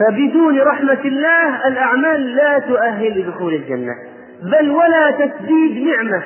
فبدون 0.00 0.60
رحمة 0.60 1.00
الله 1.04 1.68
الأعمال 1.68 2.36
لا 2.36 2.58
تؤهل 2.58 3.20
لدخول 3.20 3.54
الجنة. 3.54 3.94
بل 4.42 4.70
ولا 4.70 5.10
تسديد 5.10 5.86
نعمة 5.86 6.22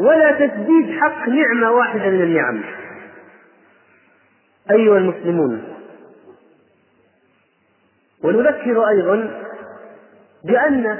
ولا 0.00 0.32
تسديد 0.32 1.00
حق 1.00 1.28
نعمة 1.28 1.70
واحدة 1.70 2.10
من 2.10 2.22
النعم. 2.22 2.60
أيها 4.70 4.98
المسلمون 4.98 5.62
ونذكر 8.24 8.88
أيضا 8.88 9.30
بأن 10.44 10.98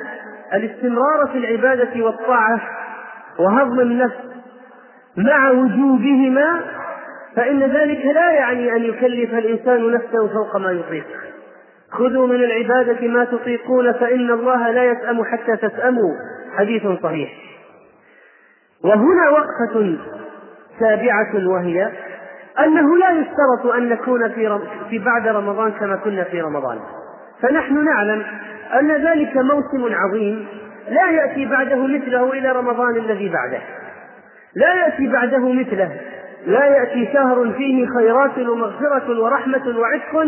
الاستمرار 0.55 1.27
في 1.33 1.39
العبادة 1.39 2.05
والطاعة 2.05 2.61
وهضم 3.39 3.81
النفس 3.81 4.17
مع 5.17 5.51
وجوبهما 5.51 6.61
فإن 7.37 7.63
ذلك 7.63 8.07
لا 8.07 8.31
يعني 8.31 8.73
أن 8.73 8.83
يكلف 8.83 9.35
الإنسان 9.35 9.93
نفسه 9.93 10.29
فوق 10.29 10.57
ما 10.57 10.71
يطيق. 10.71 11.07
خذوا 11.91 12.27
من 12.27 12.35
العبادة 12.35 13.09
ما 13.09 13.25
تطيقون 13.25 13.93
فإن 13.93 14.31
الله 14.31 14.71
لا 14.71 14.85
يسأم 14.85 15.25
حتى 15.25 15.57
تسأموا. 15.57 16.15
حديث 16.57 16.83
صحيح. 17.03 17.31
وهنا 18.85 19.29
وقفة 19.29 19.97
سابعة 20.81 21.49
وهي 21.49 21.93
أنه 22.59 22.97
لا 22.97 23.11
يشترط 23.11 23.75
أن 23.75 23.89
نكون 23.89 24.29
في, 24.29 24.59
في 24.91 24.99
بعد 24.99 25.29
رمضان 25.29 25.73
كما 25.73 25.97
كنا 25.97 26.25
في 26.25 26.41
رمضان. 26.41 26.79
فنحن 27.43 27.85
نعلم 27.85 28.23
أن 28.81 29.07
ذلك 29.07 29.37
موسم 29.37 29.95
عظيم 29.95 30.47
لا 30.89 31.11
يأتي 31.11 31.47
بعده 31.47 31.87
مثله 31.87 32.33
إلى 32.33 32.53
رمضان 32.53 32.97
الذي 32.97 33.29
بعده. 33.29 33.61
لا 34.55 34.75
يأتي 34.75 35.09
بعده 35.09 35.53
مثله. 35.53 36.01
لا 36.47 36.65
يأتي 36.65 37.13
شهر 37.13 37.53
فيه 37.53 37.87
خيرات 37.87 38.39
ومغفرة 38.39 39.21
ورحمة 39.21 39.79
وعتق 39.79 40.27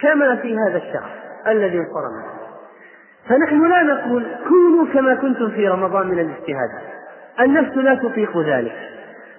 كما 0.00 0.36
في 0.36 0.56
هذا 0.58 0.76
الشهر 0.76 1.10
الذي 1.48 1.78
انصرم 1.78 2.34
فنحن 3.28 3.68
لا 3.68 3.82
نقول 3.82 4.26
كونوا 4.48 4.86
كما 4.94 5.14
كنتم 5.14 5.50
في 5.50 5.68
رمضان 5.68 6.06
من 6.06 6.18
الاجتهاد. 6.18 6.70
النفس 7.40 7.76
لا 7.76 7.94
تطيق 7.94 8.38
ذلك. 8.38 8.72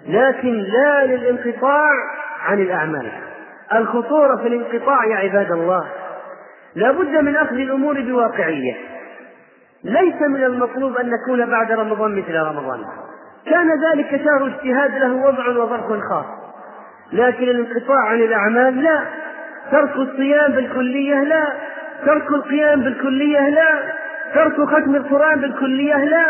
لكن 0.08 0.54
لا 0.54 1.06
للانقطاع 1.06 1.89
عن 2.41 2.60
الأعمال. 2.60 3.12
الخطورة 3.73 4.36
في 4.36 4.47
الانقطاع 4.47 5.06
يا 5.06 5.15
عباد 5.15 5.51
الله. 5.51 5.86
لا 6.75 6.91
بد 6.91 7.15
من 7.23 7.35
أخذ 7.35 7.55
الأمور 7.55 8.01
بواقعية. 8.01 8.75
ليس 9.83 10.21
من 10.21 10.43
المطلوب 10.43 10.97
أن 10.97 11.09
نكون 11.09 11.45
بعد 11.45 11.71
رمضان 11.71 12.15
مثل 12.15 12.35
رمضان. 12.35 12.79
كان 13.45 13.67
ذلك 13.69 14.21
شهر 14.25 14.47
اجتهاد 14.47 14.91
له 14.97 15.13
وضع 15.13 15.47
وظرف 15.47 16.01
خاص. 16.09 16.25
لكن 17.13 17.43
الانقطاع 17.43 17.99
عن 18.07 18.21
الأعمال 18.21 18.83
لا. 18.83 19.01
ترك 19.71 19.95
الصيام 19.95 20.51
بالكلية 20.51 21.23
لا. 21.23 21.47
ترك 22.05 22.29
القيام 22.29 22.81
بالكلية 22.81 23.49
لا. 23.49 23.79
ترك 24.35 24.53
ختم 24.53 24.95
القرآن 24.95 25.41
بالكلية 25.41 26.05
لا. 26.05 26.25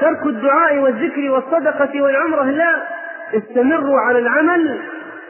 ترك 0.00 0.26
الدعاء 0.26 0.78
والذكر 0.78 1.30
والصدقة 1.30 2.02
والعمرة 2.02 2.44
لا. 2.44 2.76
استمروا 3.34 4.00
على 4.00 4.18
العمل. 4.18 4.80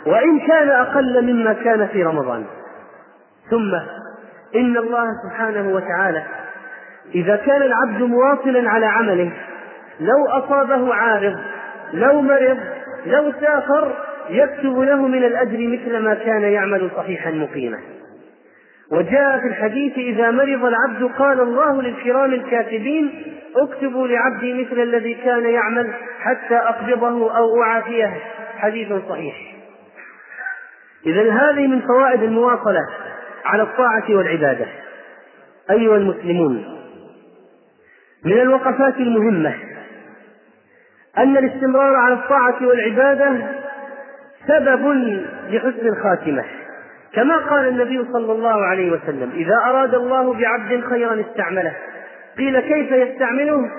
وإن 0.07 0.41
كان 0.41 0.69
أقل 0.69 1.23
مما 1.23 1.53
كان 1.53 1.87
في 1.87 2.03
رمضان. 2.03 2.45
ثم 3.51 3.75
إن 4.57 4.77
الله 4.77 5.07
سبحانه 5.25 5.69
وتعالى 5.75 6.23
إذا 7.15 7.37
كان 7.37 7.63
العبد 7.63 8.03
مواصلا 8.03 8.71
على 8.71 8.87
عمله 8.87 9.33
لو 10.01 10.27
أصابه 10.29 10.95
عارض 10.95 11.37
لو 11.93 12.21
مرض 12.21 12.59
لو 13.07 13.33
سافر 13.41 13.93
يكتب 14.31 14.79
له 14.79 15.07
من 15.07 15.25
الأجر 15.25 15.59
مثل 15.69 15.99
ما 15.99 16.15
كان 16.15 16.43
يعمل 16.43 16.91
صحيحا 16.97 17.31
مقيما. 17.31 17.79
وجاء 18.91 19.41
في 19.41 19.47
الحديث 19.47 19.99
إذا 19.99 20.31
مرض 20.31 20.65
العبد 20.65 21.11
قال 21.19 21.41
الله 21.41 21.83
للكرام 21.83 22.35
الكاتبين 22.35 23.35
اكتبوا 23.57 24.09
لعبدي 24.09 24.65
مثل 24.65 24.81
الذي 24.83 25.15
كان 25.15 25.47
يعمل 25.47 25.93
حتى 26.21 26.57
أقبضه 26.57 27.37
أو 27.37 27.63
أعافيه. 27.63 28.15
حديث 28.59 28.93
صحيح. 29.09 29.35
إذا 31.07 31.33
هذه 31.33 31.67
من 31.67 31.81
فوائد 31.81 32.23
المواصلة. 32.23 32.81
على 33.45 33.63
الطاعة 33.63 34.05
والعبادة. 34.11 34.67
أيها 35.71 35.97
المسلمون 35.97 36.65
من 38.25 38.41
الوقفات 38.41 38.97
المهمة 38.97 39.55
أن 41.19 41.37
الاستمرار 41.37 41.95
على 41.95 42.15
الطاعة 42.15 42.67
والعبادة 42.67 43.33
سبب 44.49 44.89
لحسن 45.51 45.87
الخاتمة. 45.87 46.45
كما 47.13 47.37
قال 47.37 47.69
النبي 47.69 48.05
صلى 48.13 48.33
الله 48.33 48.65
عليه 48.67 48.91
وسلم 48.93 49.31
إذا 49.35 49.57
أراد 49.67 49.95
الله 49.95 50.35
بعبد 50.35 50.85
خيرا 50.85 51.21
استعمله. 51.21 51.73
قيل 52.39 52.61
كيف 52.61 52.93
يستعمله؟ 52.93 53.71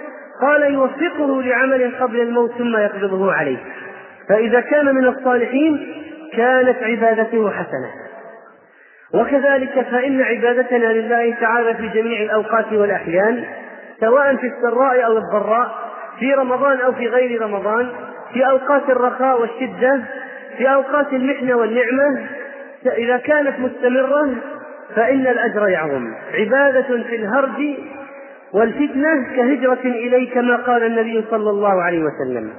قال 0.42 0.74
يوفقه 0.74 1.42
لعمل 1.42 1.96
قبل 2.00 2.22
الموت 2.22 2.52
ثم 2.52 2.78
يقبضه 2.78 3.34
عليه. 3.34 3.58
فإذا 4.30 4.62
كان 4.62 4.96
من 4.96 5.08
الصالحين 5.08 6.04
كانت 6.34 6.84
عبادته 6.84 7.50
حسنة. 7.50 8.05
وكذلك 9.16 9.88
فإن 9.92 10.22
عبادتنا 10.22 10.94
لله 10.94 11.36
تعالى 11.42 11.74
في 11.74 11.88
جميع 11.88 12.22
الأوقات 12.22 12.74
والأحيان 12.74 13.44
سواء 14.00 14.36
في 14.36 14.48
السراء 14.48 15.06
أو 15.06 15.18
الضراء 15.18 15.76
في 16.20 16.34
رمضان 16.34 16.80
أو 16.80 16.92
في 16.92 17.08
غير 17.08 17.42
رمضان 17.42 17.90
في 18.34 18.50
أوقات 18.50 18.90
الرخاء 18.90 19.42
والشدة 19.42 20.02
في 20.58 20.74
أوقات 20.74 21.14
المحنة 21.14 21.56
والنعمة 21.56 22.26
إذا 22.98 23.18
كانت 23.18 23.60
مستمرة 23.60 24.36
فإن 24.96 25.28
الأجر 25.28 25.68
يعظم. 25.70 26.14
عبادة 26.34 27.04
في 27.04 27.16
الهرج 27.16 27.76
والفتنة 28.54 29.36
كهجرة 29.36 29.80
إليه 29.86 30.34
كما 30.34 30.56
قال 30.56 30.84
النبي 30.84 31.26
صلى 31.32 31.50
الله 31.50 31.84
عليه 31.84 32.04
وسلم. 32.04 32.50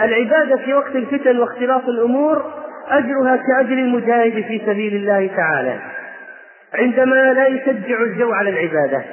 العبادة 0.00 0.56
في 0.56 0.74
وقت 0.74 0.96
الفتن 0.96 1.38
واختلاط 1.38 1.88
الأمور 1.88 2.44
أجرها 2.88 3.36
كأجر 3.36 3.72
المجاهد 3.72 4.32
في 4.32 4.60
سبيل 4.66 4.94
الله 4.94 5.30
تعالى. 5.36 5.78
عندما 6.74 7.32
لا 7.32 7.46
يشجع 7.46 8.02
الجو 8.02 8.32
على 8.32 8.50
العبادة 8.50 9.04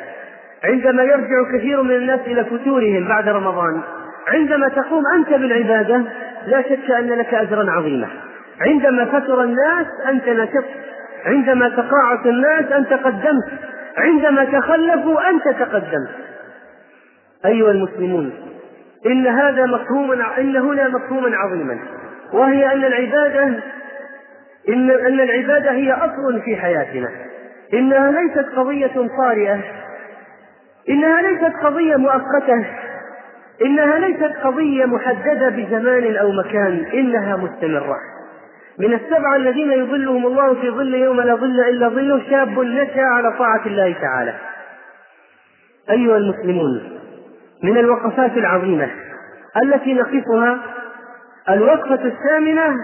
عندما 0.63 1.03
يرجع 1.03 1.57
كثير 1.57 1.81
من 1.83 1.95
الناس 1.95 2.19
إلى 2.27 2.45
فتورهم 2.45 3.07
بعد 3.07 3.27
رمضان 3.27 3.81
عندما 4.27 4.69
تقوم 4.69 5.03
أنت 5.15 5.29
بالعبادة 5.29 6.03
لا 6.47 6.61
شك 6.61 6.91
أن 6.91 7.07
لك 7.07 7.33
أجرا 7.33 7.71
عظيما. 7.71 8.07
عندما 8.61 9.05
فتر 9.05 9.43
الناس 9.43 9.87
أنت 10.09 10.29
نشطت. 10.29 10.65
عندما 11.25 11.69
تقاعس 11.69 12.25
الناس 12.25 12.71
أنت 12.71 12.93
قدمت. 12.93 13.51
عندما 13.97 14.45
تخلفوا 14.45 15.29
أنت 15.29 15.43
تقدمت. 15.43 16.09
أيها 17.45 17.71
المسلمون 17.71 18.31
إن 19.05 19.27
هذا 19.27 19.65
مفهوم 19.65 20.11
إن 20.11 20.55
هنا 20.55 20.87
مفهوما 20.87 21.37
عظيما 21.37 21.79
وهي 22.33 22.73
أن 22.73 22.85
العبادة 22.85 23.43
إن 24.69 24.89
أن 24.91 25.19
العبادة 25.19 25.71
هي 25.71 25.93
أصل 25.93 26.41
في 26.45 26.55
حياتنا. 26.55 27.09
إنها 27.73 28.11
ليست 28.11 28.45
قضية 28.55 29.07
طارئة 29.17 29.59
إنها 30.89 31.21
ليست 31.21 31.55
قضية 31.63 31.95
مؤقتة. 31.95 32.65
إنها 33.65 33.99
ليست 33.99 34.33
قضية 34.43 34.85
محددة 34.85 35.49
بزمان 35.49 36.15
أو 36.15 36.31
مكان. 36.31 36.85
إنها 36.93 37.35
مستمرة. 37.35 37.97
من 38.79 38.93
السبعة 38.93 39.35
الذين 39.35 39.71
يظلهم 39.71 40.25
الله 40.25 40.53
في 40.53 40.69
ظل 40.69 40.95
يوم 40.95 41.21
لا 41.21 41.35
ظل 41.35 41.59
إلا 41.59 41.89
ظله 41.89 42.21
شاب 42.29 42.59
نشأ 42.59 43.01
على 43.01 43.31
طاعة 43.37 43.65
الله 43.65 43.95
تعالى. 44.01 44.33
أيها 45.89 46.17
المسلمون 46.17 46.99
من 47.63 47.77
الوقفات 47.77 48.37
العظيمة 48.37 48.89
التي 49.63 49.93
نقفها 49.93 50.59
الوقفة 51.49 52.05
الثامنة 52.05 52.75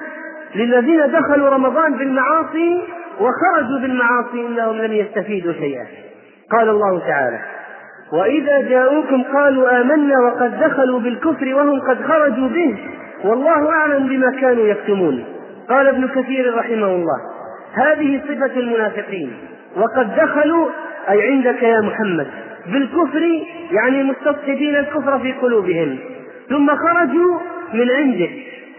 للذين 0.56 1.12
دخلوا 1.12 1.50
رمضان 1.50 1.98
بالمعاصي 1.98 2.84
وخرجوا 3.20 3.80
بالمعاصي 3.82 4.48
إنهم 4.48 4.78
لم 4.78 4.94
يستفيدوا 4.94 5.54
شيئا. 5.54 5.86
قال 6.52 6.70
الله 6.70 7.00
تعالى 7.00 7.40
وإذا 8.14 8.62
جاءوكم 8.62 9.24
قالوا 9.24 9.82
آمنا 9.82 10.20
وقد 10.20 10.60
دخلوا 10.60 11.00
بالكفر 11.00 11.56
وهم 11.56 11.80
قد 11.80 12.02
خرجوا 12.04 12.48
به 12.48 12.78
والله 13.24 13.72
أعلم 13.72 14.08
بما 14.08 14.32
كانوا 14.42 14.68
يكتمون. 14.68 15.26
قال 15.70 15.88
ابن 15.88 16.08
كثير 16.08 16.56
رحمه 16.56 16.88
الله 16.88 17.20
هذه 17.74 18.22
صفة 18.28 18.60
المنافقين. 18.60 19.34
وقد 19.78 20.16
دخلوا 20.16 20.68
أي 21.10 21.28
عندك 21.28 21.64
يا 21.64 21.82
محمد 21.82 22.28
بالكفر 22.68 23.44
يعني 23.72 24.04
مستصحبين 24.04 24.76
الكفر 24.76 25.20
في 25.20 25.32
قلوبهم. 25.32 25.98
ثم 26.50 26.70
خرجوا 26.76 27.40
من 27.74 27.92
عندك 27.92 28.32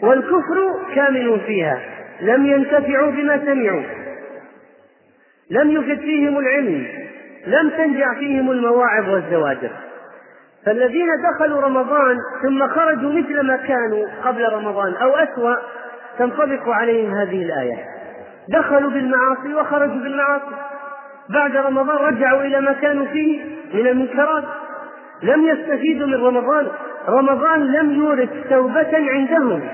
والكفر 0.03 0.57
كامل 0.95 1.41
فيها. 1.47 1.79
لم 2.21 2.47
ينتفعوا 2.47 3.11
بما 3.11 3.45
سمعوا. 3.45 3.83
لم 5.51 5.71
يفد 5.71 6.01
فيهم 6.01 6.39
العلم 6.39 6.87
لم 7.47 7.71
تنجع 7.71 8.15
فيهم 8.15 8.51
المواعظ 8.51 9.09
والزواجر. 9.09 9.71
فالذين 10.67 11.09
دخلوا 11.31 11.61
رمضان 11.61 12.17
ثم 12.43 12.69
خرجوا 12.69 13.13
مثل 13.13 13.41
ما 13.41 13.57
كانوا 13.57 14.07
قبل 14.25 14.53
رمضان 14.53 14.95
أو 14.95 15.17
أسوأ 15.17 15.55
تنطبق 16.19 16.69
عليهم 16.69 17.15
هذه 17.15 17.43
الآية. 17.43 17.77
دخلوا 18.49 18.91
بالمعاصي 18.91 19.55
وخرجوا 19.55 20.03
بالمعاصي. 20.03 20.55
بعد 21.31 21.57
رمضان 21.57 21.97
رجعوا 21.97 22.43
إلى 22.43 22.61
ما 22.61 22.73
كانوا 22.73 23.07
فيه 23.07 23.45
من 23.75 23.87
المنكرات. 23.87 24.45
لم 25.23 25.47
يستفيدوا 25.47 26.07
من 26.07 26.15
رمضان. 26.15 26.67
رمضان 27.09 27.73
لم 27.73 27.91
يورث 27.91 28.31
توبة 28.51 29.11
عندهم 29.11 29.69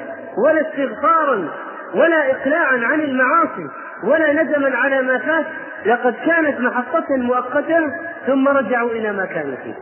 ولا 0.44 0.60
استغفارا 0.60 1.48
ولا 1.94 2.30
إقلاعا 2.30 2.76
عن 2.84 3.00
المعاصي. 3.00 3.68
ولا 4.04 4.42
ندما 4.42 4.76
على 4.76 5.02
ما 5.02 5.18
فات 5.18 5.46
لقد 5.86 6.14
كانت 6.26 6.60
محطة 6.60 7.16
مؤقتة 7.16 7.80
ثم 8.26 8.48
رجعوا 8.48 8.90
إلى 8.90 9.12
ما 9.12 9.24
كانوا 9.24 9.56
فيه. 9.56 9.74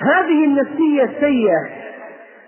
هذه 0.00 0.44
النفسية 0.44 1.04
السيئة 1.04 1.68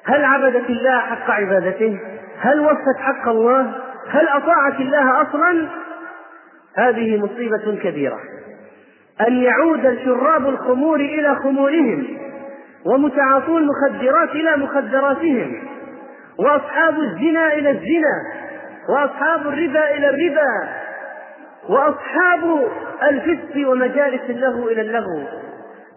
هل 0.05 0.25
عبدت 0.25 0.71
الله 0.71 1.01
حق 1.01 1.31
عبادته؟ 1.31 1.99
هل 2.41 2.61
وفت 2.61 2.99
حق 2.99 3.29
الله؟ 3.29 3.73
هل 4.11 4.29
أطاعت 4.29 4.81
الله 4.81 5.23
أصلا؟ 5.23 5.69
هذه 6.77 7.17
مصيبة 7.17 7.79
كبيرة. 7.83 8.19
أن 9.29 9.37
يعود 9.37 9.99
شراب 10.05 10.49
الخمور 10.49 11.01
إلى 11.01 11.35
خمورهم 11.35 12.07
ومتعاطو 12.87 13.59
المخدرات 13.59 14.31
إلى 14.31 14.57
مخدراتهم 14.57 15.63
وأصحاب 16.39 16.99
الزنا 16.99 17.55
إلى 17.55 17.71
الزنا 17.71 18.36
وأصحاب 18.89 19.41
الربا 19.41 19.91
إلى 19.95 20.11
الربا 20.11 20.69
وأصحاب 21.69 22.69
الفسق 23.03 23.69
ومجالس 23.69 24.23
اللهو 24.31 24.69
إلى 24.69 24.81
اللغو 24.81 25.23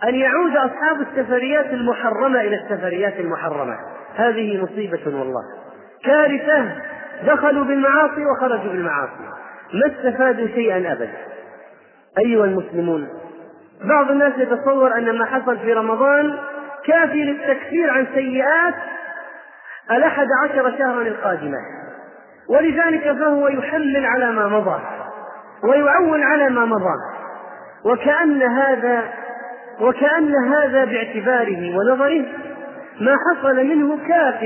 أن 0.03 0.15
يعود 0.15 0.55
أصحاب 0.57 1.01
السفريات 1.01 1.65
المحرمة 1.65 2.41
إلى 2.41 2.55
السفريات 2.55 3.19
المحرمة. 3.19 3.77
هذه 4.15 4.63
مصيبة 4.63 4.99
والله. 5.05 5.43
كارثة 6.03 6.65
دخلوا 7.27 7.65
بالمعاصي 7.65 8.25
وخرجوا 8.25 8.71
بالمعاصي. 8.71 9.11
ما 9.73 9.87
استفادوا 9.87 10.47
شيئا 10.47 10.91
أبدا. 10.91 11.17
أيها 12.17 12.45
المسلمون 12.45 13.07
بعض 13.83 14.11
الناس 14.11 14.33
يتصور 14.37 14.97
أن 14.97 15.17
ما 15.17 15.25
حصل 15.25 15.59
في 15.59 15.73
رمضان 15.73 16.37
كافي 16.85 17.23
للتكفير 17.23 17.89
عن 17.89 18.07
سيئات 18.13 18.75
الأحد 19.91 20.27
عشر 20.43 20.77
شهرا 20.77 21.01
القادمة. 21.01 21.57
ولذلك 22.49 23.11
فهو 23.11 23.47
يحمل 23.47 24.05
على 24.05 24.31
ما 24.31 24.47
مضى 24.47 24.81
ويعول 25.63 26.23
على 26.23 26.49
ما 26.49 26.65
مضى. 26.65 26.95
وكأن 27.85 28.43
هذا 28.43 29.03
وكأن 29.81 30.35
هذا 30.35 30.85
باعتباره 30.85 31.77
ونظره 31.77 32.25
ما 33.01 33.15
حصل 33.17 33.55
منه 33.55 34.07
كاف. 34.07 34.43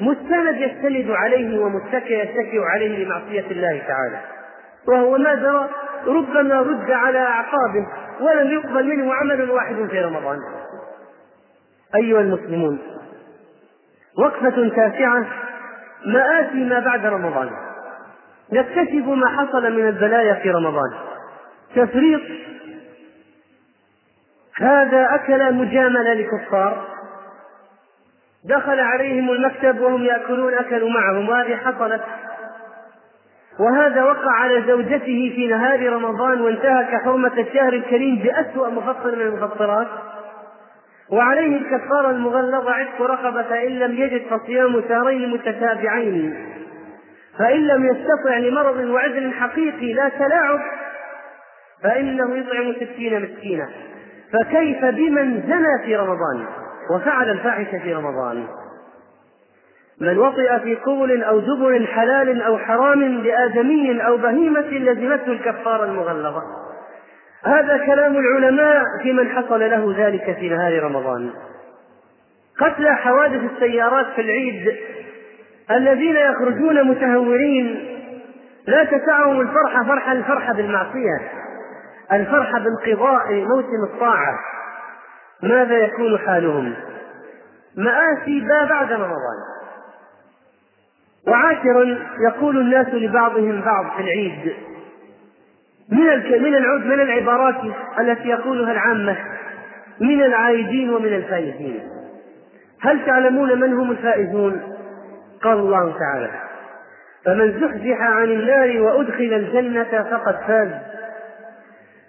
مستند 0.00 0.56
يستند 0.56 1.10
عليه 1.10 1.60
ومتكئ 1.60 2.22
يتكئ 2.22 2.60
عليه 2.62 3.04
لمعصية 3.04 3.50
الله 3.50 3.82
تعالى. 3.88 4.20
وهو 4.88 5.18
ماذا 5.18 5.68
ربما 6.06 6.60
رد 6.60 6.90
على 6.90 7.18
أعقابه 7.18 7.86
ولم 8.20 8.50
يقبل 8.50 8.86
منه 8.86 9.14
عمل 9.14 9.50
واحد 9.50 9.74
في 9.90 10.00
رمضان. 10.00 10.38
أيها 11.94 12.20
المسلمون 12.20 12.78
وقفة 14.18 14.68
تاسعة 14.68 15.26
مآسي 16.04 16.64
ما 16.64 16.80
بعد 16.80 17.06
رمضان. 17.06 17.50
نكتشف 18.52 19.06
ما 19.06 19.28
حصل 19.28 19.72
من 19.72 19.88
البلايا 19.88 20.34
في 20.34 20.50
رمضان. 20.50 20.90
تفريط. 21.76 22.20
هذا 24.60 25.14
أكل 25.14 25.54
مجاملة 25.54 26.14
لكفار 26.14 26.84
دخل 28.44 28.80
عليهم 28.80 29.30
المكتب 29.30 29.80
وهم 29.80 30.04
يأكلون 30.04 30.54
أكلوا 30.54 30.90
معهم 30.90 31.28
وهذه 31.28 31.56
حصلت. 31.56 32.02
وهذا 33.58 34.04
وقع 34.04 34.32
على 34.32 34.62
زوجته 34.66 35.32
في 35.34 35.46
نهار 35.46 35.92
رمضان 35.92 36.40
وانتهك 36.40 37.02
حرمة 37.04 37.32
الشهر 37.38 37.72
الكريم 37.72 38.16
بأسوأ 38.16 38.68
مفطر 38.68 39.16
من 39.16 39.22
المفطرات 39.22 39.86
وعليه 41.12 41.56
الكفارة 41.56 42.10
المغلظة 42.10 42.70
عتق 42.70 43.02
رقبة 43.02 43.42
فإن 43.42 43.78
لم 43.78 43.92
يجد 43.92 44.22
فصيام 44.30 44.82
شهرين 44.88 45.30
متتابعين. 45.30 46.36
فإن 47.38 47.66
لم 47.66 47.86
يستطع 47.86 48.38
لمرض 48.38 48.76
وعذر 48.76 49.30
حقيقي 49.30 49.92
لا 49.92 50.08
تلاعب 50.08 50.60
فإنه 51.82 52.36
يطعم 52.36 52.72
ستين 52.72 53.22
مسكينا. 53.22 53.68
فكيف 54.32 54.84
بمن 54.84 55.42
زنى 55.42 55.84
في 55.84 55.96
رمضان 55.96 56.46
وفعل 56.90 57.30
الفاحشة 57.30 57.78
في 57.78 57.94
رمضان؟ 57.94 58.46
من 60.00 60.18
وطئ 60.18 60.58
في 60.58 60.74
قبل 60.74 61.22
أو 61.22 61.40
دبر 61.40 61.86
حلال 61.86 62.42
أو 62.42 62.58
حرام 62.58 63.02
لآدمي 63.02 64.06
أو 64.06 64.16
بهيمة 64.16 64.60
لزمته 64.60 65.32
الكفارة 65.32 65.84
المغلظة. 65.84 66.42
هذا 67.46 67.86
كلام 67.86 68.16
العلماء 68.16 68.82
في 69.02 69.12
من 69.12 69.28
حصل 69.28 69.60
له 69.60 69.94
ذلك 69.98 70.36
في 70.38 70.48
نهار 70.48 70.82
رمضان. 70.82 71.30
قتل 72.60 72.88
حوادث 72.88 73.52
السيارات 73.52 74.06
في 74.14 74.20
العيد 74.20 74.76
الذين 75.70 76.16
يخرجون 76.16 76.88
متهورين 76.88 77.96
لا 78.66 78.84
تسعهم 78.84 79.40
الفرحة 79.40 79.84
فرحة 79.84 80.12
الفرحة 80.12 80.52
بالمعصية 80.52 81.20
الفرحة 82.12 82.58
بانقضاء 82.58 83.34
موسم 83.34 83.84
الطاعة. 83.92 84.38
ماذا 85.42 85.78
يكون 85.78 86.18
حالهم؟ 86.18 86.74
مآسي 87.76 88.40
ما 88.40 88.64
بعد 88.64 88.92
رمضان. 88.92 89.38
وعاشرا 91.28 91.98
يقول 92.28 92.58
الناس 92.58 92.86
لبعضهم 92.88 93.60
بعض 93.60 93.96
في 93.96 94.02
العيد. 94.02 94.52
من 95.92 96.42
من 96.42 96.54
العود 96.54 96.86
من 96.86 97.00
العبارات 97.00 97.54
التي 98.00 98.28
يقولها 98.28 98.72
العامة 98.72 99.16
من 100.00 100.22
العائدين 100.22 100.90
ومن 100.90 101.14
الفائزين. 101.14 101.80
هل 102.80 103.06
تعلمون 103.06 103.60
من 103.60 103.72
هم 103.72 103.90
الفائزون؟ 103.90 104.60
قال 105.42 105.58
الله 105.58 105.94
تعالى 105.98 106.30
فمن 107.24 107.60
زحزح 107.60 108.00
عن 108.00 108.24
النار 108.24 108.80
وأدخل 108.80 109.32
الجنة 109.32 110.04
فقد 110.10 110.36
فاز. 110.46 110.68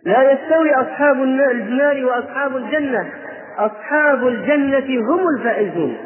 لا 0.03 0.31
يستوي 0.31 0.73
أصحاب 0.75 1.23
النار 1.23 2.05
وأصحاب 2.05 2.57
الجنة 2.57 3.09
أصحاب 3.57 4.27
الجنة 4.27 5.01
هم 5.13 5.27
الفائزون. 5.37 5.97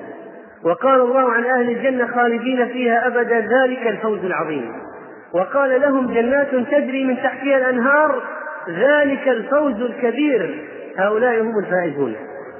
وقال 0.63 1.01
الله 1.01 1.31
عن 1.31 1.45
أهل 1.45 1.69
الجنة 1.69 2.07
خالدين 2.07 2.67
فيها 2.67 3.07
أبدا 3.07 3.39
ذلك 3.39 3.87
الفوز 3.87 4.25
العظيم. 4.25 4.90
وقال 5.33 5.81
لهم 5.81 6.13
جنات 6.13 6.55
تجري 6.55 7.05
من 7.05 7.15
تحتها 7.15 7.57
الأنهار 7.57 8.23
ذلك 8.69 9.27
الفوز 9.27 9.81
الكبير. 9.81 10.67
هؤلاء 10.97 11.41
هم 11.41 11.59
الفائزون. 11.59 12.15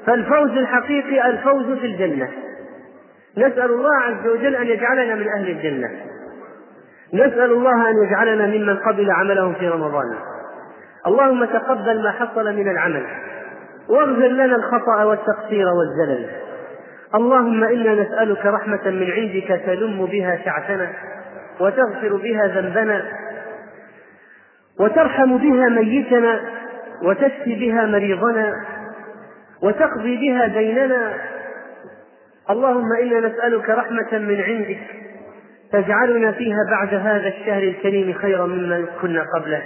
فالفوز 0.05 0.51
الحقيقي 0.51 1.29
الفوز 1.29 1.79
في 1.79 1.86
الجنة. 1.86 2.29
نسأل 3.38 3.71
الله 3.71 3.95
عز 3.95 4.27
وجل 4.27 4.55
أن 4.55 4.67
يجعلنا 4.67 5.15
من 5.15 5.27
أهل 5.38 5.49
الجنة. 5.49 5.89
نسأل 7.13 7.51
الله 7.51 7.89
أن 7.89 8.03
يجعلنا 8.03 8.45
ممن 8.45 8.77
قبل 8.77 9.12
عملهم 9.12 9.53
في 9.53 9.67
رمضان. 9.67 10.15
اللهم 11.07 11.45
تقبل 11.45 12.03
ما 12.03 12.12
حصل 12.12 12.55
من 12.55 12.71
العمل. 12.71 13.05
واغفر 13.89 14.27
لنا 14.27 14.55
الخطأ 14.55 15.03
والتقصير 15.03 15.65
والزلل. 15.67 16.29
اللهم 17.15 17.63
إنا 17.63 17.93
نسألك 17.93 18.45
رحمة 18.45 18.81
من 18.86 19.12
عندك 19.12 19.62
تلم 19.65 20.05
بها 20.05 20.39
شعثنا. 20.45 20.89
وتغفر 21.62 22.15
بها 22.15 22.47
ذنبنا 22.47 23.06
وترحم 24.80 25.38
بها 25.38 25.69
ميتنا 25.69 26.41
وتشفي 27.04 27.56
بها 27.56 27.86
مريضنا 27.86 28.65
وتقضي 29.62 30.17
بها 30.17 30.47
ديننا. 30.47 31.13
اللهم 32.50 32.93
إنا 33.02 33.28
نسألك 33.28 33.69
رحمة 33.69 34.17
من 34.17 34.41
عندك 34.41 34.80
تجعلنا 35.71 36.32
فيها 36.32 36.58
بعد 36.71 36.93
هذا 36.93 37.28
الشهر 37.28 37.63
الكريم 37.63 38.13
خيرا 38.13 38.45
مما 38.45 38.86
كنا 39.02 39.26
قبله. 39.36 39.62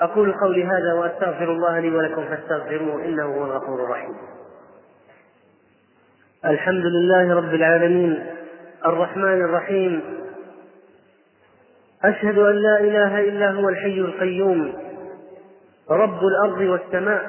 أقول 0.00 0.32
قولي 0.32 0.64
هذا 0.64 0.92
وأستغفر 0.92 1.52
الله 1.52 1.78
لي 1.80 1.90
ولكم 1.90 2.24
فاستغفروه 2.24 3.04
إنه 3.04 3.24
هو 3.24 3.44
الغفور 3.44 3.84
الرحيم. 3.84 4.14
الحمد 6.44 6.84
لله 6.84 7.34
رب 7.34 7.54
العالمين 7.54 8.26
الرحمن 8.86 9.44
الرحيم 9.44 10.02
أشهد 12.04 12.38
أن 12.38 12.54
لا 12.54 12.80
إله 12.80 13.20
إلا 13.20 13.50
هو 13.50 13.68
الحي 13.68 14.00
القيوم 14.00 14.72
رب 15.90 16.18
الأرض 16.24 16.60
والسماء. 16.60 17.22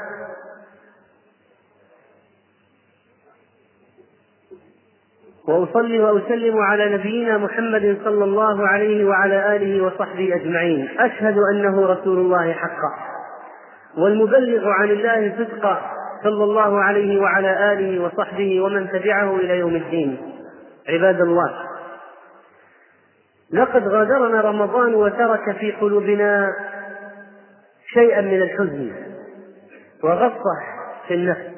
وأصلي 5.47 5.99
وأسلم 5.99 6.57
على 6.57 6.93
نبينا 6.93 7.37
محمد 7.37 7.97
صلى 8.03 8.23
الله 8.23 8.67
عليه 8.67 9.05
وعلى 9.05 9.55
آله 9.55 9.83
وصحبه 9.83 10.35
أجمعين. 10.35 10.89
أشهد 10.99 11.37
أنه 11.51 11.85
رسول 11.85 12.17
الله 12.17 12.51
حقا. 12.53 12.91
والمبلغ 13.97 14.69
عن 14.69 14.89
الله 14.89 15.33
صدقا 15.37 15.81
صلى 16.23 16.43
الله 16.43 16.79
عليه 16.83 17.21
وعلى 17.21 17.73
آله 17.73 18.03
وصحبه 18.03 18.61
ومن 18.61 18.89
تبعه 18.89 19.35
إلى 19.35 19.57
يوم 19.57 19.75
الدين. 19.75 20.17
عباد 20.89 21.21
الله 21.21 21.74
لقد 23.55 23.87
غادرنا 23.87 24.41
رمضان 24.41 24.95
وترك 24.95 25.57
في 25.59 25.71
قلوبنا 25.71 26.53
شيئا 27.93 28.21
من 28.21 28.41
الحزن 28.41 28.91
وغصة 30.03 30.55
في 31.07 31.13
النفس. 31.13 31.55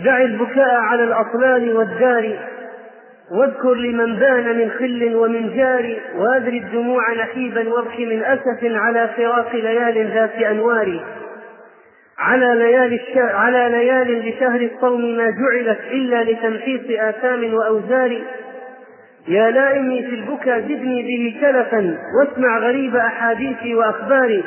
دع 0.00 0.22
البكاء 0.22 0.74
على 0.74 1.04
الأطلال 1.04 1.76
والدار 1.76 2.38
واذكر 3.30 3.74
لمن 3.74 4.16
بان 4.16 4.58
من 4.58 4.70
خل 4.70 5.14
ومن 5.14 5.56
جار 5.56 5.96
وادري 6.16 6.58
الدموع 6.58 7.12
نحيبا 7.12 7.68
وابك 7.68 8.00
من 8.00 8.22
أسف 8.24 8.58
على 8.62 9.08
فراق 9.16 9.56
ليال 9.56 10.10
ذات 10.14 10.34
أنوار. 10.34 11.04
على 12.18 12.54
ليالي 12.54 13.00
على 13.16 13.68
ليال 13.68 14.28
لشهر 14.28 14.60
الصوم 14.60 15.16
ما 15.16 15.30
جعلت 15.30 15.80
إلا 15.90 16.24
لتمحيص 16.24 17.00
آثام 17.00 17.54
وأوزار. 17.54 18.22
يا 19.28 19.50
لائمي 19.50 20.02
في 20.02 20.14
البكا 20.14 20.60
زدني 20.60 21.02
به 21.02 21.40
كلفا 21.40 21.98
واسمع 22.18 22.58
غريب 22.58 22.96
أحاديثي 22.96 23.74
وأخباري. 23.74 24.44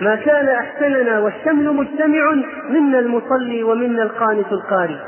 ما 0.00 0.16
كان 0.16 0.48
أحسننا 0.48 1.18
والشمل 1.18 1.72
مجتمع 1.72 2.32
منا 2.68 2.98
المصلي 2.98 3.62
ومنا 3.62 4.02
القانت 4.02 4.52
القاري. 4.52 5.00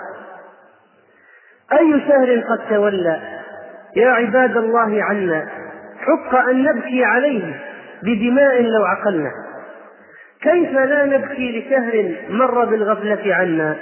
أي 1.73 2.01
شهر 2.09 2.41
قد 2.41 2.69
تولى؟ 2.71 3.21
يا 3.97 4.09
عباد 4.09 4.57
الله 4.57 5.03
عنا 5.03 5.49
حق 6.01 6.35
أن 6.49 6.63
نبكي 6.63 7.05
عليه 7.05 7.61
بدماء 8.03 8.63
لو 8.63 8.85
عقلنا. 8.85 9.31
كيف 10.43 10.73
لا 10.73 11.07
نبكي 11.07 11.59
لشهر 11.59 12.15
مر 12.31 12.65
بالغفلة 12.65 13.35
عنا؟ 13.35 13.77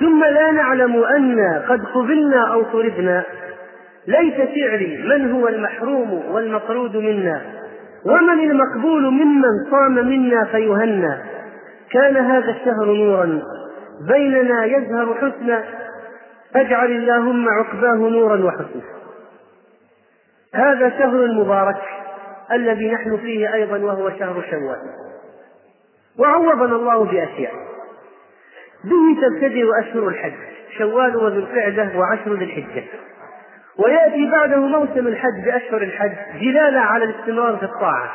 ثم 0.00 0.24
لا 0.24 0.50
نعلم 0.50 1.04
أنا 1.04 1.64
قد 1.68 1.84
قبلنا 1.84 2.52
أو 2.52 2.62
طردنا 2.62 3.24
ليس 4.06 4.34
شعري 4.34 4.96
من 4.96 5.32
هو 5.32 5.48
المحروم 5.48 6.12
والمطرود 6.12 6.96
منا؟ 6.96 7.42
ومن 8.06 8.50
المقبول 8.50 9.10
ممن 9.10 9.70
صام 9.70 9.94
منا 9.94 10.44
فيهنى؟ 10.44 11.18
كان 11.90 12.16
هذا 12.16 12.50
الشهر 12.50 12.84
نورا. 12.84 13.42
بيننا 14.08 14.64
يزهر 14.64 15.14
حسنا. 15.14 15.64
فاجعل 16.54 16.90
اللهم 16.90 17.48
عقباه 17.48 17.94
نورا 17.94 18.44
وحسنا. 18.44 18.82
هذا 20.54 20.88
شهر 20.90 21.26
مبارك 21.32 21.82
الذي 22.52 22.92
نحن 22.92 23.16
فيه 23.16 23.54
أيضا 23.54 23.78
وهو 23.78 24.10
شهر 24.10 24.44
شوال. 24.50 24.78
وعوضنا 26.18 26.76
الله 26.76 27.04
بأشياء. 27.04 27.52
به 28.84 29.20
تبتدئ 29.22 29.64
أشهر 29.80 30.08
الحج 30.08 30.32
شوال 30.78 31.16
وذو 31.16 31.38
القعدة 31.38 31.98
وعشر 31.98 32.34
ذي 32.34 32.44
الحجة. 32.44 32.84
ويأتي 33.84 34.30
بعده 34.30 34.56
موسم 34.56 35.06
الحج 35.06 35.44
بأشهر 35.44 35.82
الحج 35.82 36.12
دلالة 36.40 36.80
على 36.80 37.04
الاستمرار 37.04 37.56
في 37.56 37.62
الطاعة 37.62 38.10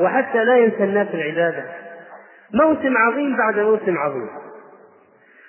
وحتى 0.00 0.44
لا 0.44 0.56
ينسى 0.56 0.84
الناس 0.84 1.08
العبادة. 1.14 1.64
موسم 2.54 2.96
عظيم 2.96 3.36
بعد 3.36 3.58
موسم 3.58 3.98
عظيم. 3.98 4.28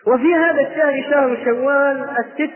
وفي 0.07 0.35
هذا 0.35 0.61
الشهر 0.61 1.11
شهر 1.11 1.37
شوال 1.45 2.09
الست 2.19 2.53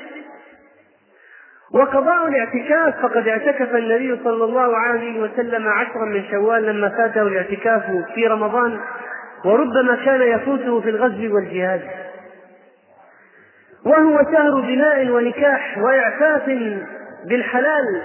وقضاء 1.73 2.27
الاعتكاف 2.27 3.01
فقد 3.01 3.27
اعتكف 3.27 3.75
النبي 3.75 4.23
صلى 4.23 4.43
الله 4.43 4.77
عليه 4.77 5.21
وسلم 5.21 5.67
عشرا 5.67 6.05
من 6.05 6.23
شوال 6.31 6.65
لما 6.65 6.89
فاته 6.89 7.21
الاعتكاف 7.21 7.83
في 8.15 8.27
رمضان 8.27 8.79
وربما 9.45 9.95
كان 10.05 10.21
يفوته 10.21 10.81
في 10.81 10.89
الغزو 10.89 11.35
والجهاد. 11.35 11.81
وهو 13.85 14.23
شهر 14.31 14.61
بناء 14.61 15.09
ونكاح 15.09 15.77
وإعفاف 15.77 16.45
بالحلال. 17.25 18.01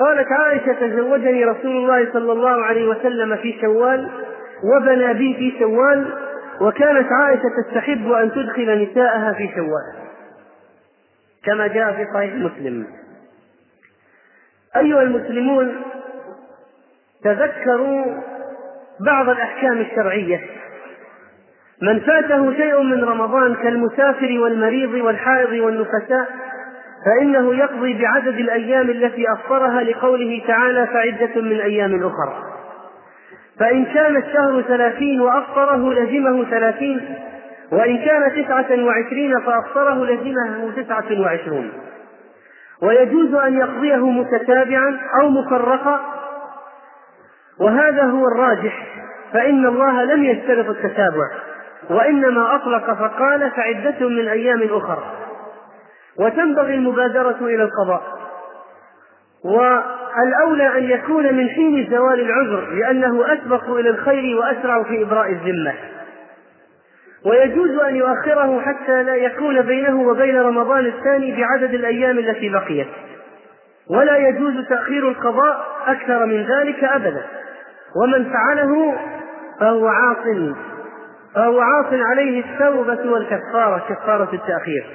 قالت 0.00 0.32
عائشة 0.32 0.72
تزوجني 0.72 1.44
رسول 1.44 1.76
الله 1.76 2.12
صلى 2.12 2.32
الله 2.32 2.64
عليه 2.64 2.88
وسلم 2.88 3.36
في 3.36 3.60
شوال 3.60 4.10
وبنى 4.64 5.14
بي 5.14 5.34
في 5.34 5.58
شوال 5.58 6.14
وكانت 6.60 7.12
عائشة 7.12 7.42
تستحب 7.62 8.12
أن 8.12 8.32
تدخل 8.32 8.82
نساءها 8.82 9.32
في 9.32 9.48
شوال 9.54 9.92
كما 11.44 11.66
جاء 11.66 11.92
في 11.92 12.06
صحيح 12.14 12.34
مسلم. 12.34 12.86
أيها 14.76 15.02
المسلمون 15.02 15.82
تذكروا 17.24 18.04
بعض 19.00 19.28
الأحكام 19.28 19.80
الشرعية. 19.80 20.40
من 21.82 22.00
فاته 22.00 22.52
شيء 22.52 22.82
من 22.82 23.04
رمضان 23.04 23.54
كالمسافر 23.54 24.38
والمريض 24.40 25.04
والحائض 25.04 25.52
والنفساء 25.52 26.28
فإنه 27.06 27.54
يقضي 27.54 28.02
بعدد 28.02 28.38
الأيام 28.38 28.90
التي 28.90 29.32
أفطرها 29.32 29.82
لقوله 29.82 30.42
تعالى 30.46 30.86
فعدة 30.86 31.42
من 31.42 31.60
أيام 31.60 32.06
أخرى 32.06 32.52
فإن 33.58 33.84
كان 33.84 34.16
الشهر 34.16 34.62
ثلاثين 34.62 35.20
وأفطره 35.20 35.92
لزمه 35.92 36.44
ثلاثين 36.44 37.00
وإن 37.72 37.98
كان 37.98 38.44
تسعة 38.44 38.84
وعشرين 38.84 39.40
فأفطره 39.40 40.04
لزمه 40.04 40.72
تسعة 40.76 41.20
وعشرون. 41.20 41.72
ويجوز 42.82 43.34
أن 43.34 43.58
يقضيه 43.58 44.10
متتابعا 44.10 44.98
أو 45.20 45.28
مفرقا. 45.28 46.00
وهذا 47.60 48.02
هو 48.02 48.26
الراجح 48.28 48.86
فإن 49.32 49.66
الله 49.66 50.04
لم 50.04 50.24
يشترط 50.24 50.68
التتابع. 50.68 51.30
وإنما 51.90 52.54
أطلق 52.54 52.92
فقال 52.92 53.50
فعدة 53.50 54.08
من 54.08 54.28
أيام 54.28 54.62
أخرى 54.70 55.04
وتنبغي 56.18 56.74
المبادرة 56.74 57.36
إلى 57.40 57.62
القضاء. 57.62 58.02
والأولى 59.44 60.78
أن 60.78 60.90
يكون 60.90 61.34
من 61.34 61.48
حين 61.48 61.90
زوال 61.90 62.20
العذر 62.20 62.70
لأنه 62.70 63.32
أسبق 63.32 63.70
إلى 63.70 63.90
الخير 63.90 64.38
وأسرع 64.38 64.82
في 64.82 65.02
إبراء 65.02 65.30
الذمة. 65.30 65.74
ويجوز 67.26 67.70
أن 67.70 67.96
يؤخره 67.96 68.60
حتى 68.60 69.02
لا 69.02 69.14
يكون 69.14 69.62
بينه 69.62 70.00
وبين 70.08 70.40
رمضان 70.40 70.86
الثاني 70.86 71.36
بعدد 71.40 71.74
الأيام 71.74 72.18
التي 72.18 72.48
بقيت. 72.48 72.88
ولا 73.90 74.16
يجوز 74.16 74.68
تأخير 74.68 75.08
القضاء 75.08 75.66
أكثر 75.86 76.26
من 76.26 76.42
ذلك 76.42 76.84
أبدا. 76.84 77.22
ومن 78.02 78.32
فعله 78.32 78.98
فهو 79.60 79.88
عاص 79.88 80.26
فهو 81.34 81.60
عاص 81.60 81.86
عليه 81.92 82.44
التوبة 82.44 83.10
والكفارة 83.12 83.84
كفارة 83.88 84.28
التأخير. 84.34 84.86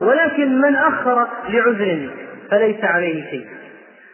ولكن 0.00 0.60
من 0.60 0.76
أخر 0.76 1.26
لعذر 1.48 2.10
فليس 2.50 2.84
عليه 2.84 3.30
شيء. 3.30 3.46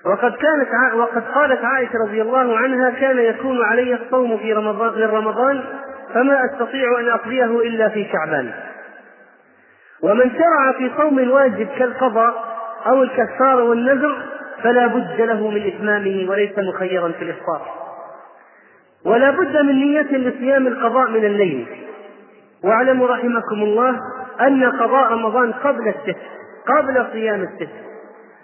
وقد 0.07 0.33
كانت. 0.33 0.95
وقد 0.95 1.23
قالت 1.35 1.65
عائشة 1.65 1.93
رضي 2.07 2.23
الله 2.23 2.59
عنها 2.59 2.91
كان 2.91 3.19
يكون 3.19 3.65
علي 3.65 3.95
الصوم 3.95 4.39
في 4.39 4.53
رمضان 4.53 4.95
من 4.95 5.07
رمضان 5.07 5.65
فما 6.15 6.45
أستطيع 6.45 7.01
أن 7.01 7.09
أقضيه 7.09 7.61
إلا 7.61 7.89
في 7.89 8.07
شعبان. 8.13 8.51
ومن 10.03 10.31
شرع 10.31 10.73
في 10.79 10.91
صوم 10.97 11.31
واجب 11.31 11.69
كالقضاء 11.79 12.61
أو 12.87 13.03
الكفارة 13.03 13.63
والنذر 13.63 14.23
فلا 14.63 14.87
بد 14.87 15.21
له 15.21 15.51
من 15.51 15.67
إتمامه 15.67 16.31
وليس 16.31 16.59
مخيرا 16.59 17.09
في 17.09 17.25
الإفطار. 17.25 17.90
ولا 19.07 19.31
بد 19.31 19.57
من 19.57 19.75
نية 19.75 20.17
لصيام 20.17 20.67
القضاء 20.67 21.11
من 21.11 21.25
الليل. 21.25 21.67
واعلموا 22.65 23.09
رحمكم 23.09 23.63
الله 23.63 24.01
أن 24.41 24.65
قضاء 24.65 25.13
رمضان 25.13 25.53
قبل 25.53 25.89
الست 25.89 26.17
قبل 26.67 27.07
صيام 27.13 27.43
الست 27.43 27.73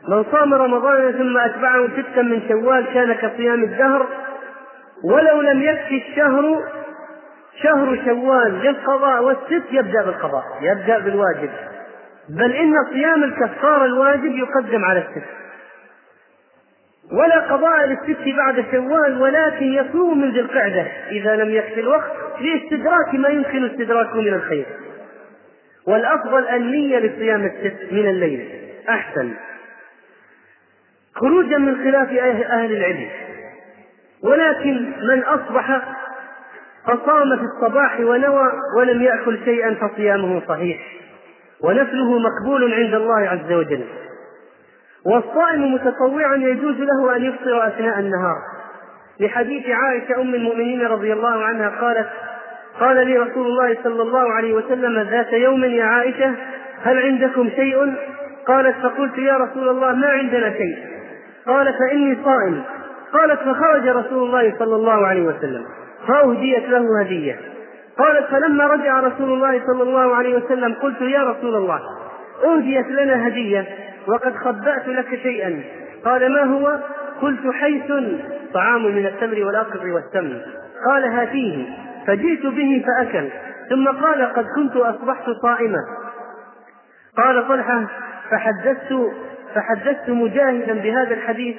من 0.09 0.25
صام 0.33 0.55
رمضان 0.55 1.13
ثم 1.13 1.39
أتبعه 1.39 1.89
ستا 1.89 2.23
من 2.23 2.43
شوال 2.49 2.87
كان 2.95 3.13
كصيام 3.13 3.63
الدهر 3.63 4.07
ولو 5.05 5.41
لم 5.41 5.63
يكفي 5.63 6.03
الشهر 6.09 6.63
شهر 7.63 7.99
شوال 8.05 8.53
للقضاء 8.63 9.23
والست 9.23 9.63
يبدأ 9.71 10.03
بالقضاء 10.05 10.45
يبدأ 10.61 10.99
بالواجب. 10.99 11.51
بل 12.29 12.53
إن 12.53 12.75
صيام 12.93 13.25
الكفارة 13.25 13.85
الواجب 13.85 14.33
يقدم 14.35 14.85
على 14.85 14.99
الست 14.99 15.27
ولا 17.13 17.41
قضاء 17.41 17.87
للست 17.87 18.37
بعد 18.37 18.65
شوال 18.71 19.23
ولكن 19.23 19.67
يصوم 19.67 20.21
من 20.21 20.31
ذي 20.31 20.41
القعدة. 20.41 20.87
إذا 21.11 21.37
لم 21.37 21.51
يكفي 21.51 21.81
الوقت 21.81 22.13
لاستدراك 22.41 23.15
ما 23.15 23.29
يمكن 23.29 23.65
استدراكه 23.65 24.21
من 24.21 24.35
الخير. 24.35 24.67
والأفضل 25.87 26.49
النية 26.49 26.99
لصيام 26.99 27.45
الست 27.45 27.93
من 27.93 28.09
الليل. 28.09 28.49
أحسن. 28.89 29.35
خروجا 31.15 31.59
من 31.59 31.85
خلاف 31.85 32.09
أهل 32.51 32.73
العلم. 32.73 33.09
ولكن 34.23 34.93
من 35.09 35.23
أصبح 35.23 35.83
فصام 36.85 37.37
في 37.37 37.43
الصباح 37.43 38.01
ونوى 38.01 38.53
ولم 38.79 39.03
يأكل 39.03 39.39
شيئا 39.45 39.75
فصيامه 39.75 40.43
صحيح. 40.49 40.79
ونفله 41.61 42.19
مقبول 42.19 42.75
عند 42.75 42.95
الله 42.95 43.29
عز 43.29 43.53
وجل. 43.53 43.85
والصائم 45.07 45.75
متطوعا 45.75 46.37
يجوز 46.37 46.77
له 46.81 47.17
أن 47.17 47.25
يفطر 47.25 47.67
أثناء 47.67 47.99
النهار. 47.99 48.37
لحديث 49.21 49.69
عائشة 49.69 50.21
أم 50.21 50.35
المؤمنين 50.35 50.87
رضي 50.87 51.13
الله 51.13 51.45
عنها 51.45 51.69
قالت 51.81 52.09
قال 52.81 53.07
لي 53.07 53.19
رسول 53.19 53.47
الله 53.47 53.77
صلى 53.85 54.03
الله 54.03 54.33
عليه 54.33 54.55
وسلم 54.55 54.99
ذات 55.11 55.33
يوم 55.33 55.65
يا 55.65 55.85
عائشة 55.85 56.35
هل 56.83 56.99
عندكم 56.99 57.51
شيء؟ 57.57 57.95
قالت 58.47 58.77
فقلت 58.83 59.19
يا 59.19 59.37
رسول 59.37 59.69
الله 59.69 59.93
ما 59.93 60.09
عندنا 60.09 60.51
شيء. 60.51 60.77
قال 61.47 61.75
فإني 61.79 62.19
صائم. 62.25 62.63
قالت 63.13 63.41
فخرج 63.41 63.89
رسول 63.89 64.27
الله 64.27 64.55
صلى 64.59 64.77
الله 64.77 65.07
عليه 65.07 65.23
وسلم. 65.23 65.65
فأهديت 66.09 66.69
له 66.69 67.01
هدية. 67.01 67.39
قالت 67.99 68.27
فلما 68.27 68.67
رجع 68.67 69.01
رسول 69.01 69.33
الله 69.33 69.63
صلى 69.67 69.83
الله 69.83 70.15
عليه 70.15 70.37
وسلم 70.37 70.75
قلت 70.75 71.01
يا 71.01 71.23
رسول 71.23 71.57
الله 71.57 71.81
أهديت 72.45 72.87
لنا 72.87 73.29
هدية 73.29 73.65
وقد 74.09 74.37
خبأت 74.37 74.89
لك 74.89 75.19
شيئا. 75.23 75.61
قال 76.05 76.33
ما 76.33 76.43
هو؟ 76.43 76.79
قلت 77.23 77.51
حيث 77.53 77.93
طعام 78.55 78.85
من 78.85 79.07
التمر 79.07 79.47
والأقط 79.47 79.81
والسمن. 79.81 80.41
قال 80.87 81.05
هاتيه. 81.05 81.65
فجئت 82.07 82.47
به 82.47 82.85
فأكل. 82.87 83.29
ثم 83.71 83.89
قال 83.89 84.33
قد 84.33 84.47
كنت 84.57 84.77
أصبحت 84.77 85.31
صائما. 85.43 85.79
قال 87.17 87.49
طلحة 87.49 87.87
فحدثت 88.31 89.13
فحدثت 89.55 90.11
مجاهدا 90.11 90.75
بهذا 90.75 91.15
الحديث. 91.15 91.57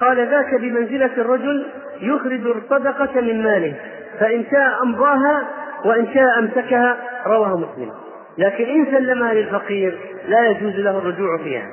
قال 0.00 0.28
ذاك 0.28 0.54
بمنزلة 0.54 1.10
الرجل 1.18 1.66
يخرج 2.00 2.46
الصدقة 2.46 3.20
من 3.20 3.42
ماله. 3.42 3.74
فإن 4.20 4.44
شاء 4.50 4.82
أمضاها 4.82 5.42
وإن 5.84 6.06
شاء 6.14 6.38
أمسكها 6.38 6.96
رواه 7.26 7.56
مسلم. 7.56 8.03
لكن 8.38 8.64
إن 8.64 8.86
سلمها 8.86 9.34
للفقير 9.34 9.98
لا 10.28 10.46
يجوز 10.46 10.74
له 10.74 10.98
الرجوع 10.98 11.38
فيها. 11.38 11.66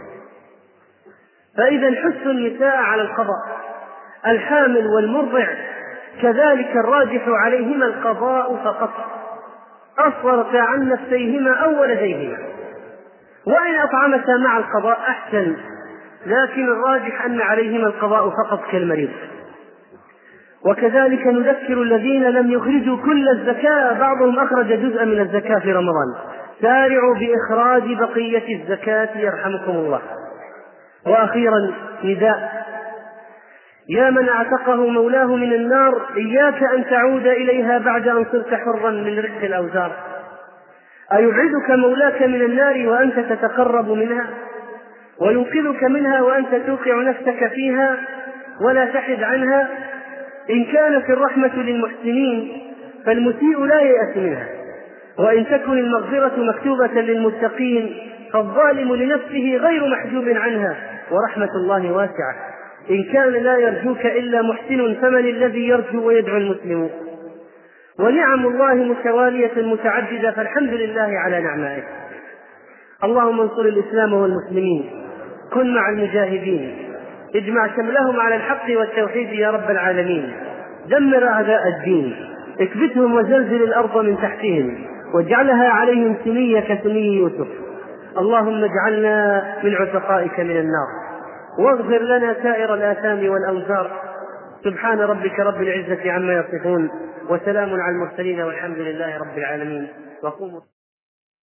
فإذا 1.58 1.92
حث 1.92 2.28
النساء 2.28 2.78
على 2.78 3.02
القضاء 3.02 3.62
الحامل 4.28 4.88
والمرضع 4.88 5.48
كذلك 6.22 6.72
الراجح 6.76 7.24
عليهما 7.28 7.86
القضاء 7.86 8.56
فقط. 8.64 8.92
أصغرتا 10.00 10.58
عن 10.58 10.90
نفسيهما 10.90 11.52
أو 11.52 11.82
ولديهما. 11.82 12.38
وإن 13.46 13.76
أطعمتا 13.76 14.38
مع 14.38 14.58
القضاء 14.58 15.00
أحسن 15.00 15.56
لكن 16.26 16.68
الراجح 16.68 17.26
أن 17.26 17.42
عليهما 17.42 17.88
القضاء 17.88 18.30
فقط 18.30 18.72
كالمريض. 18.72 19.10
وكذلك 20.66 21.28
نذكر 21.28 21.82
الذين 21.82 22.24
لم 22.24 22.52
يخرجوا 22.52 22.98
كل 22.98 23.30
الزكاة 23.30 24.00
بعضهم 24.00 24.40
أخرج 24.40 24.68
جزءا 24.68 25.06
من 25.06 25.20
الزكاة 25.20 25.60
في 25.60 25.72
رمضان. 25.72 26.31
سارعوا 26.62 27.16
بإخراج 27.16 27.98
بقية 27.98 28.56
الزكاة 28.56 29.10
يرحمكم 29.18 29.72
الله. 29.72 30.02
وأخيرا 31.08 31.72
نداء. 32.04 32.62
يا 33.90 34.10
من 34.10 34.30
أعتقه 34.30 34.76
مولاه 34.76 35.36
من 35.36 35.54
النار 35.54 36.02
إياك 36.18 36.64
أن 36.64 36.86
تعود 36.90 37.28
إليها 37.28 37.78
بعد 37.78 38.08
أن 38.08 38.26
صرت 38.32 38.54
حرا 38.54 38.92
من 38.92 39.20
رق 39.20 39.44
الأوزار. 39.44 39.92
أيبعدك 41.14 41.70
مولاك 41.70 42.22
من 42.22 42.42
النار 42.42 42.88
وأنت 42.88 43.20
تتقرب 43.20 43.90
منها؟ 43.90 44.28
وينقذك 45.22 45.84
منها 45.84 46.22
وأنت 46.22 46.56
توقع 46.56 47.02
نفسك 47.02 47.48
فيها 47.48 47.98
ولا 48.62 48.86
تحد 48.86 49.24
عنها؟ 49.24 49.68
إن 50.50 50.66
كانت 50.66 51.10
الرحمة 51.10 51.56
للمحسنين 51.56 52.62
فالمسيء 53.06 53.66
لا 53.66 53.82
ييأس 53.82 54.18
منها. 54.18 54.61
وإن 55.20 55.46
تكن 55.46 55.78
المغفرة 55.78 56.32
مكتوبة 56.38 57.02
للمتقين 57.02 57.98
فالظالم 58.34 58.96
لنفسه 58.96 59.58
غير 59.58 59.88
محجوب 59.88 60.30
عنها 60.30 60.78
ورحمة 61.12 61.50
الله 61.56 61.92
واسعة. 61.92 62.36
إن 62.90 63.04
كان 63.14 63.30
لا 63.30 63.58
يرجوك 63.58 64.06
إلا 64.06 64.42
محسن 64.42 64.96
فمن 65.02 65.30
الذي 65.30 65.68
يرجو 65.68 66.08
ويدعو 66.08 66.38
المسلم؟ 66.38 66.90
ونعم 68.00 68.46
الله 68.48 68.74
متوالية 68.74 69.52
متعددة 69.58 70.32
فالحمد 70.32 70.74
لله 70.74 71.20
على 71.26 71.42
نعمائه. 71.42 71.84
اللهم 73.04 73.42
انصر 73.42 73.62
الإسلام 73.62 74.14
والمسلمين. 74.14 74.90
كن 75.54 75.76
مع 75.76 75.90
المجاهدين. 75.90 76.76
اجمع 77.36 77.68
شملهم 77.76 78.20
على 78.20 78.36
الحق 78.36 78.66
والتوحيد 78.70 79.34
يا 79.34 79.52
رب 79.52 79.72
العالمين. 79.72 80.34
دمر 80.90 81.28
أعداء 81.28 81.62
الدين. 81.68 82.16
اكبتهم 82.60 83.16
وزلزل 83.16 83.64
الأرض 83.64 83.98
من 83.98 84.18
تحتهم. 84.18 84.86
واجعلها 85.14 85.70
عليهم 85.70 86.18
سنية 86.24 86.60
كسني 86.60 87.14
يوسف. 87.14 87.48
اللهم 88.18 88.64
اجعلنا 88.64 89.44
من 89.64 89.76
عتقائك 89.76 90.40
من 90.40 90.58
النار. 90.58 90.88
واغفر 91.60 92.02
لنا 92.02 92.36
سائر 92.44 92.74
الآثام 92.74 93.30
والأوزار 93.30 93.92
سبحان 94.64 95.00
ربك 95.00 95.40
رب 95.40 95.62
العزة 95.62 96.12
عما 96.12 96.34
يصفون. 96.34 96.90
وسلام 97.30 97.70
على 97.70 97.96
المرسلين 97.96 98.42
والحمد 98.42 98.78
لله 98.78 99.18
رب 99.18 99.38
العالمين. 99.38 99.88
وقوموا 100.24 100.60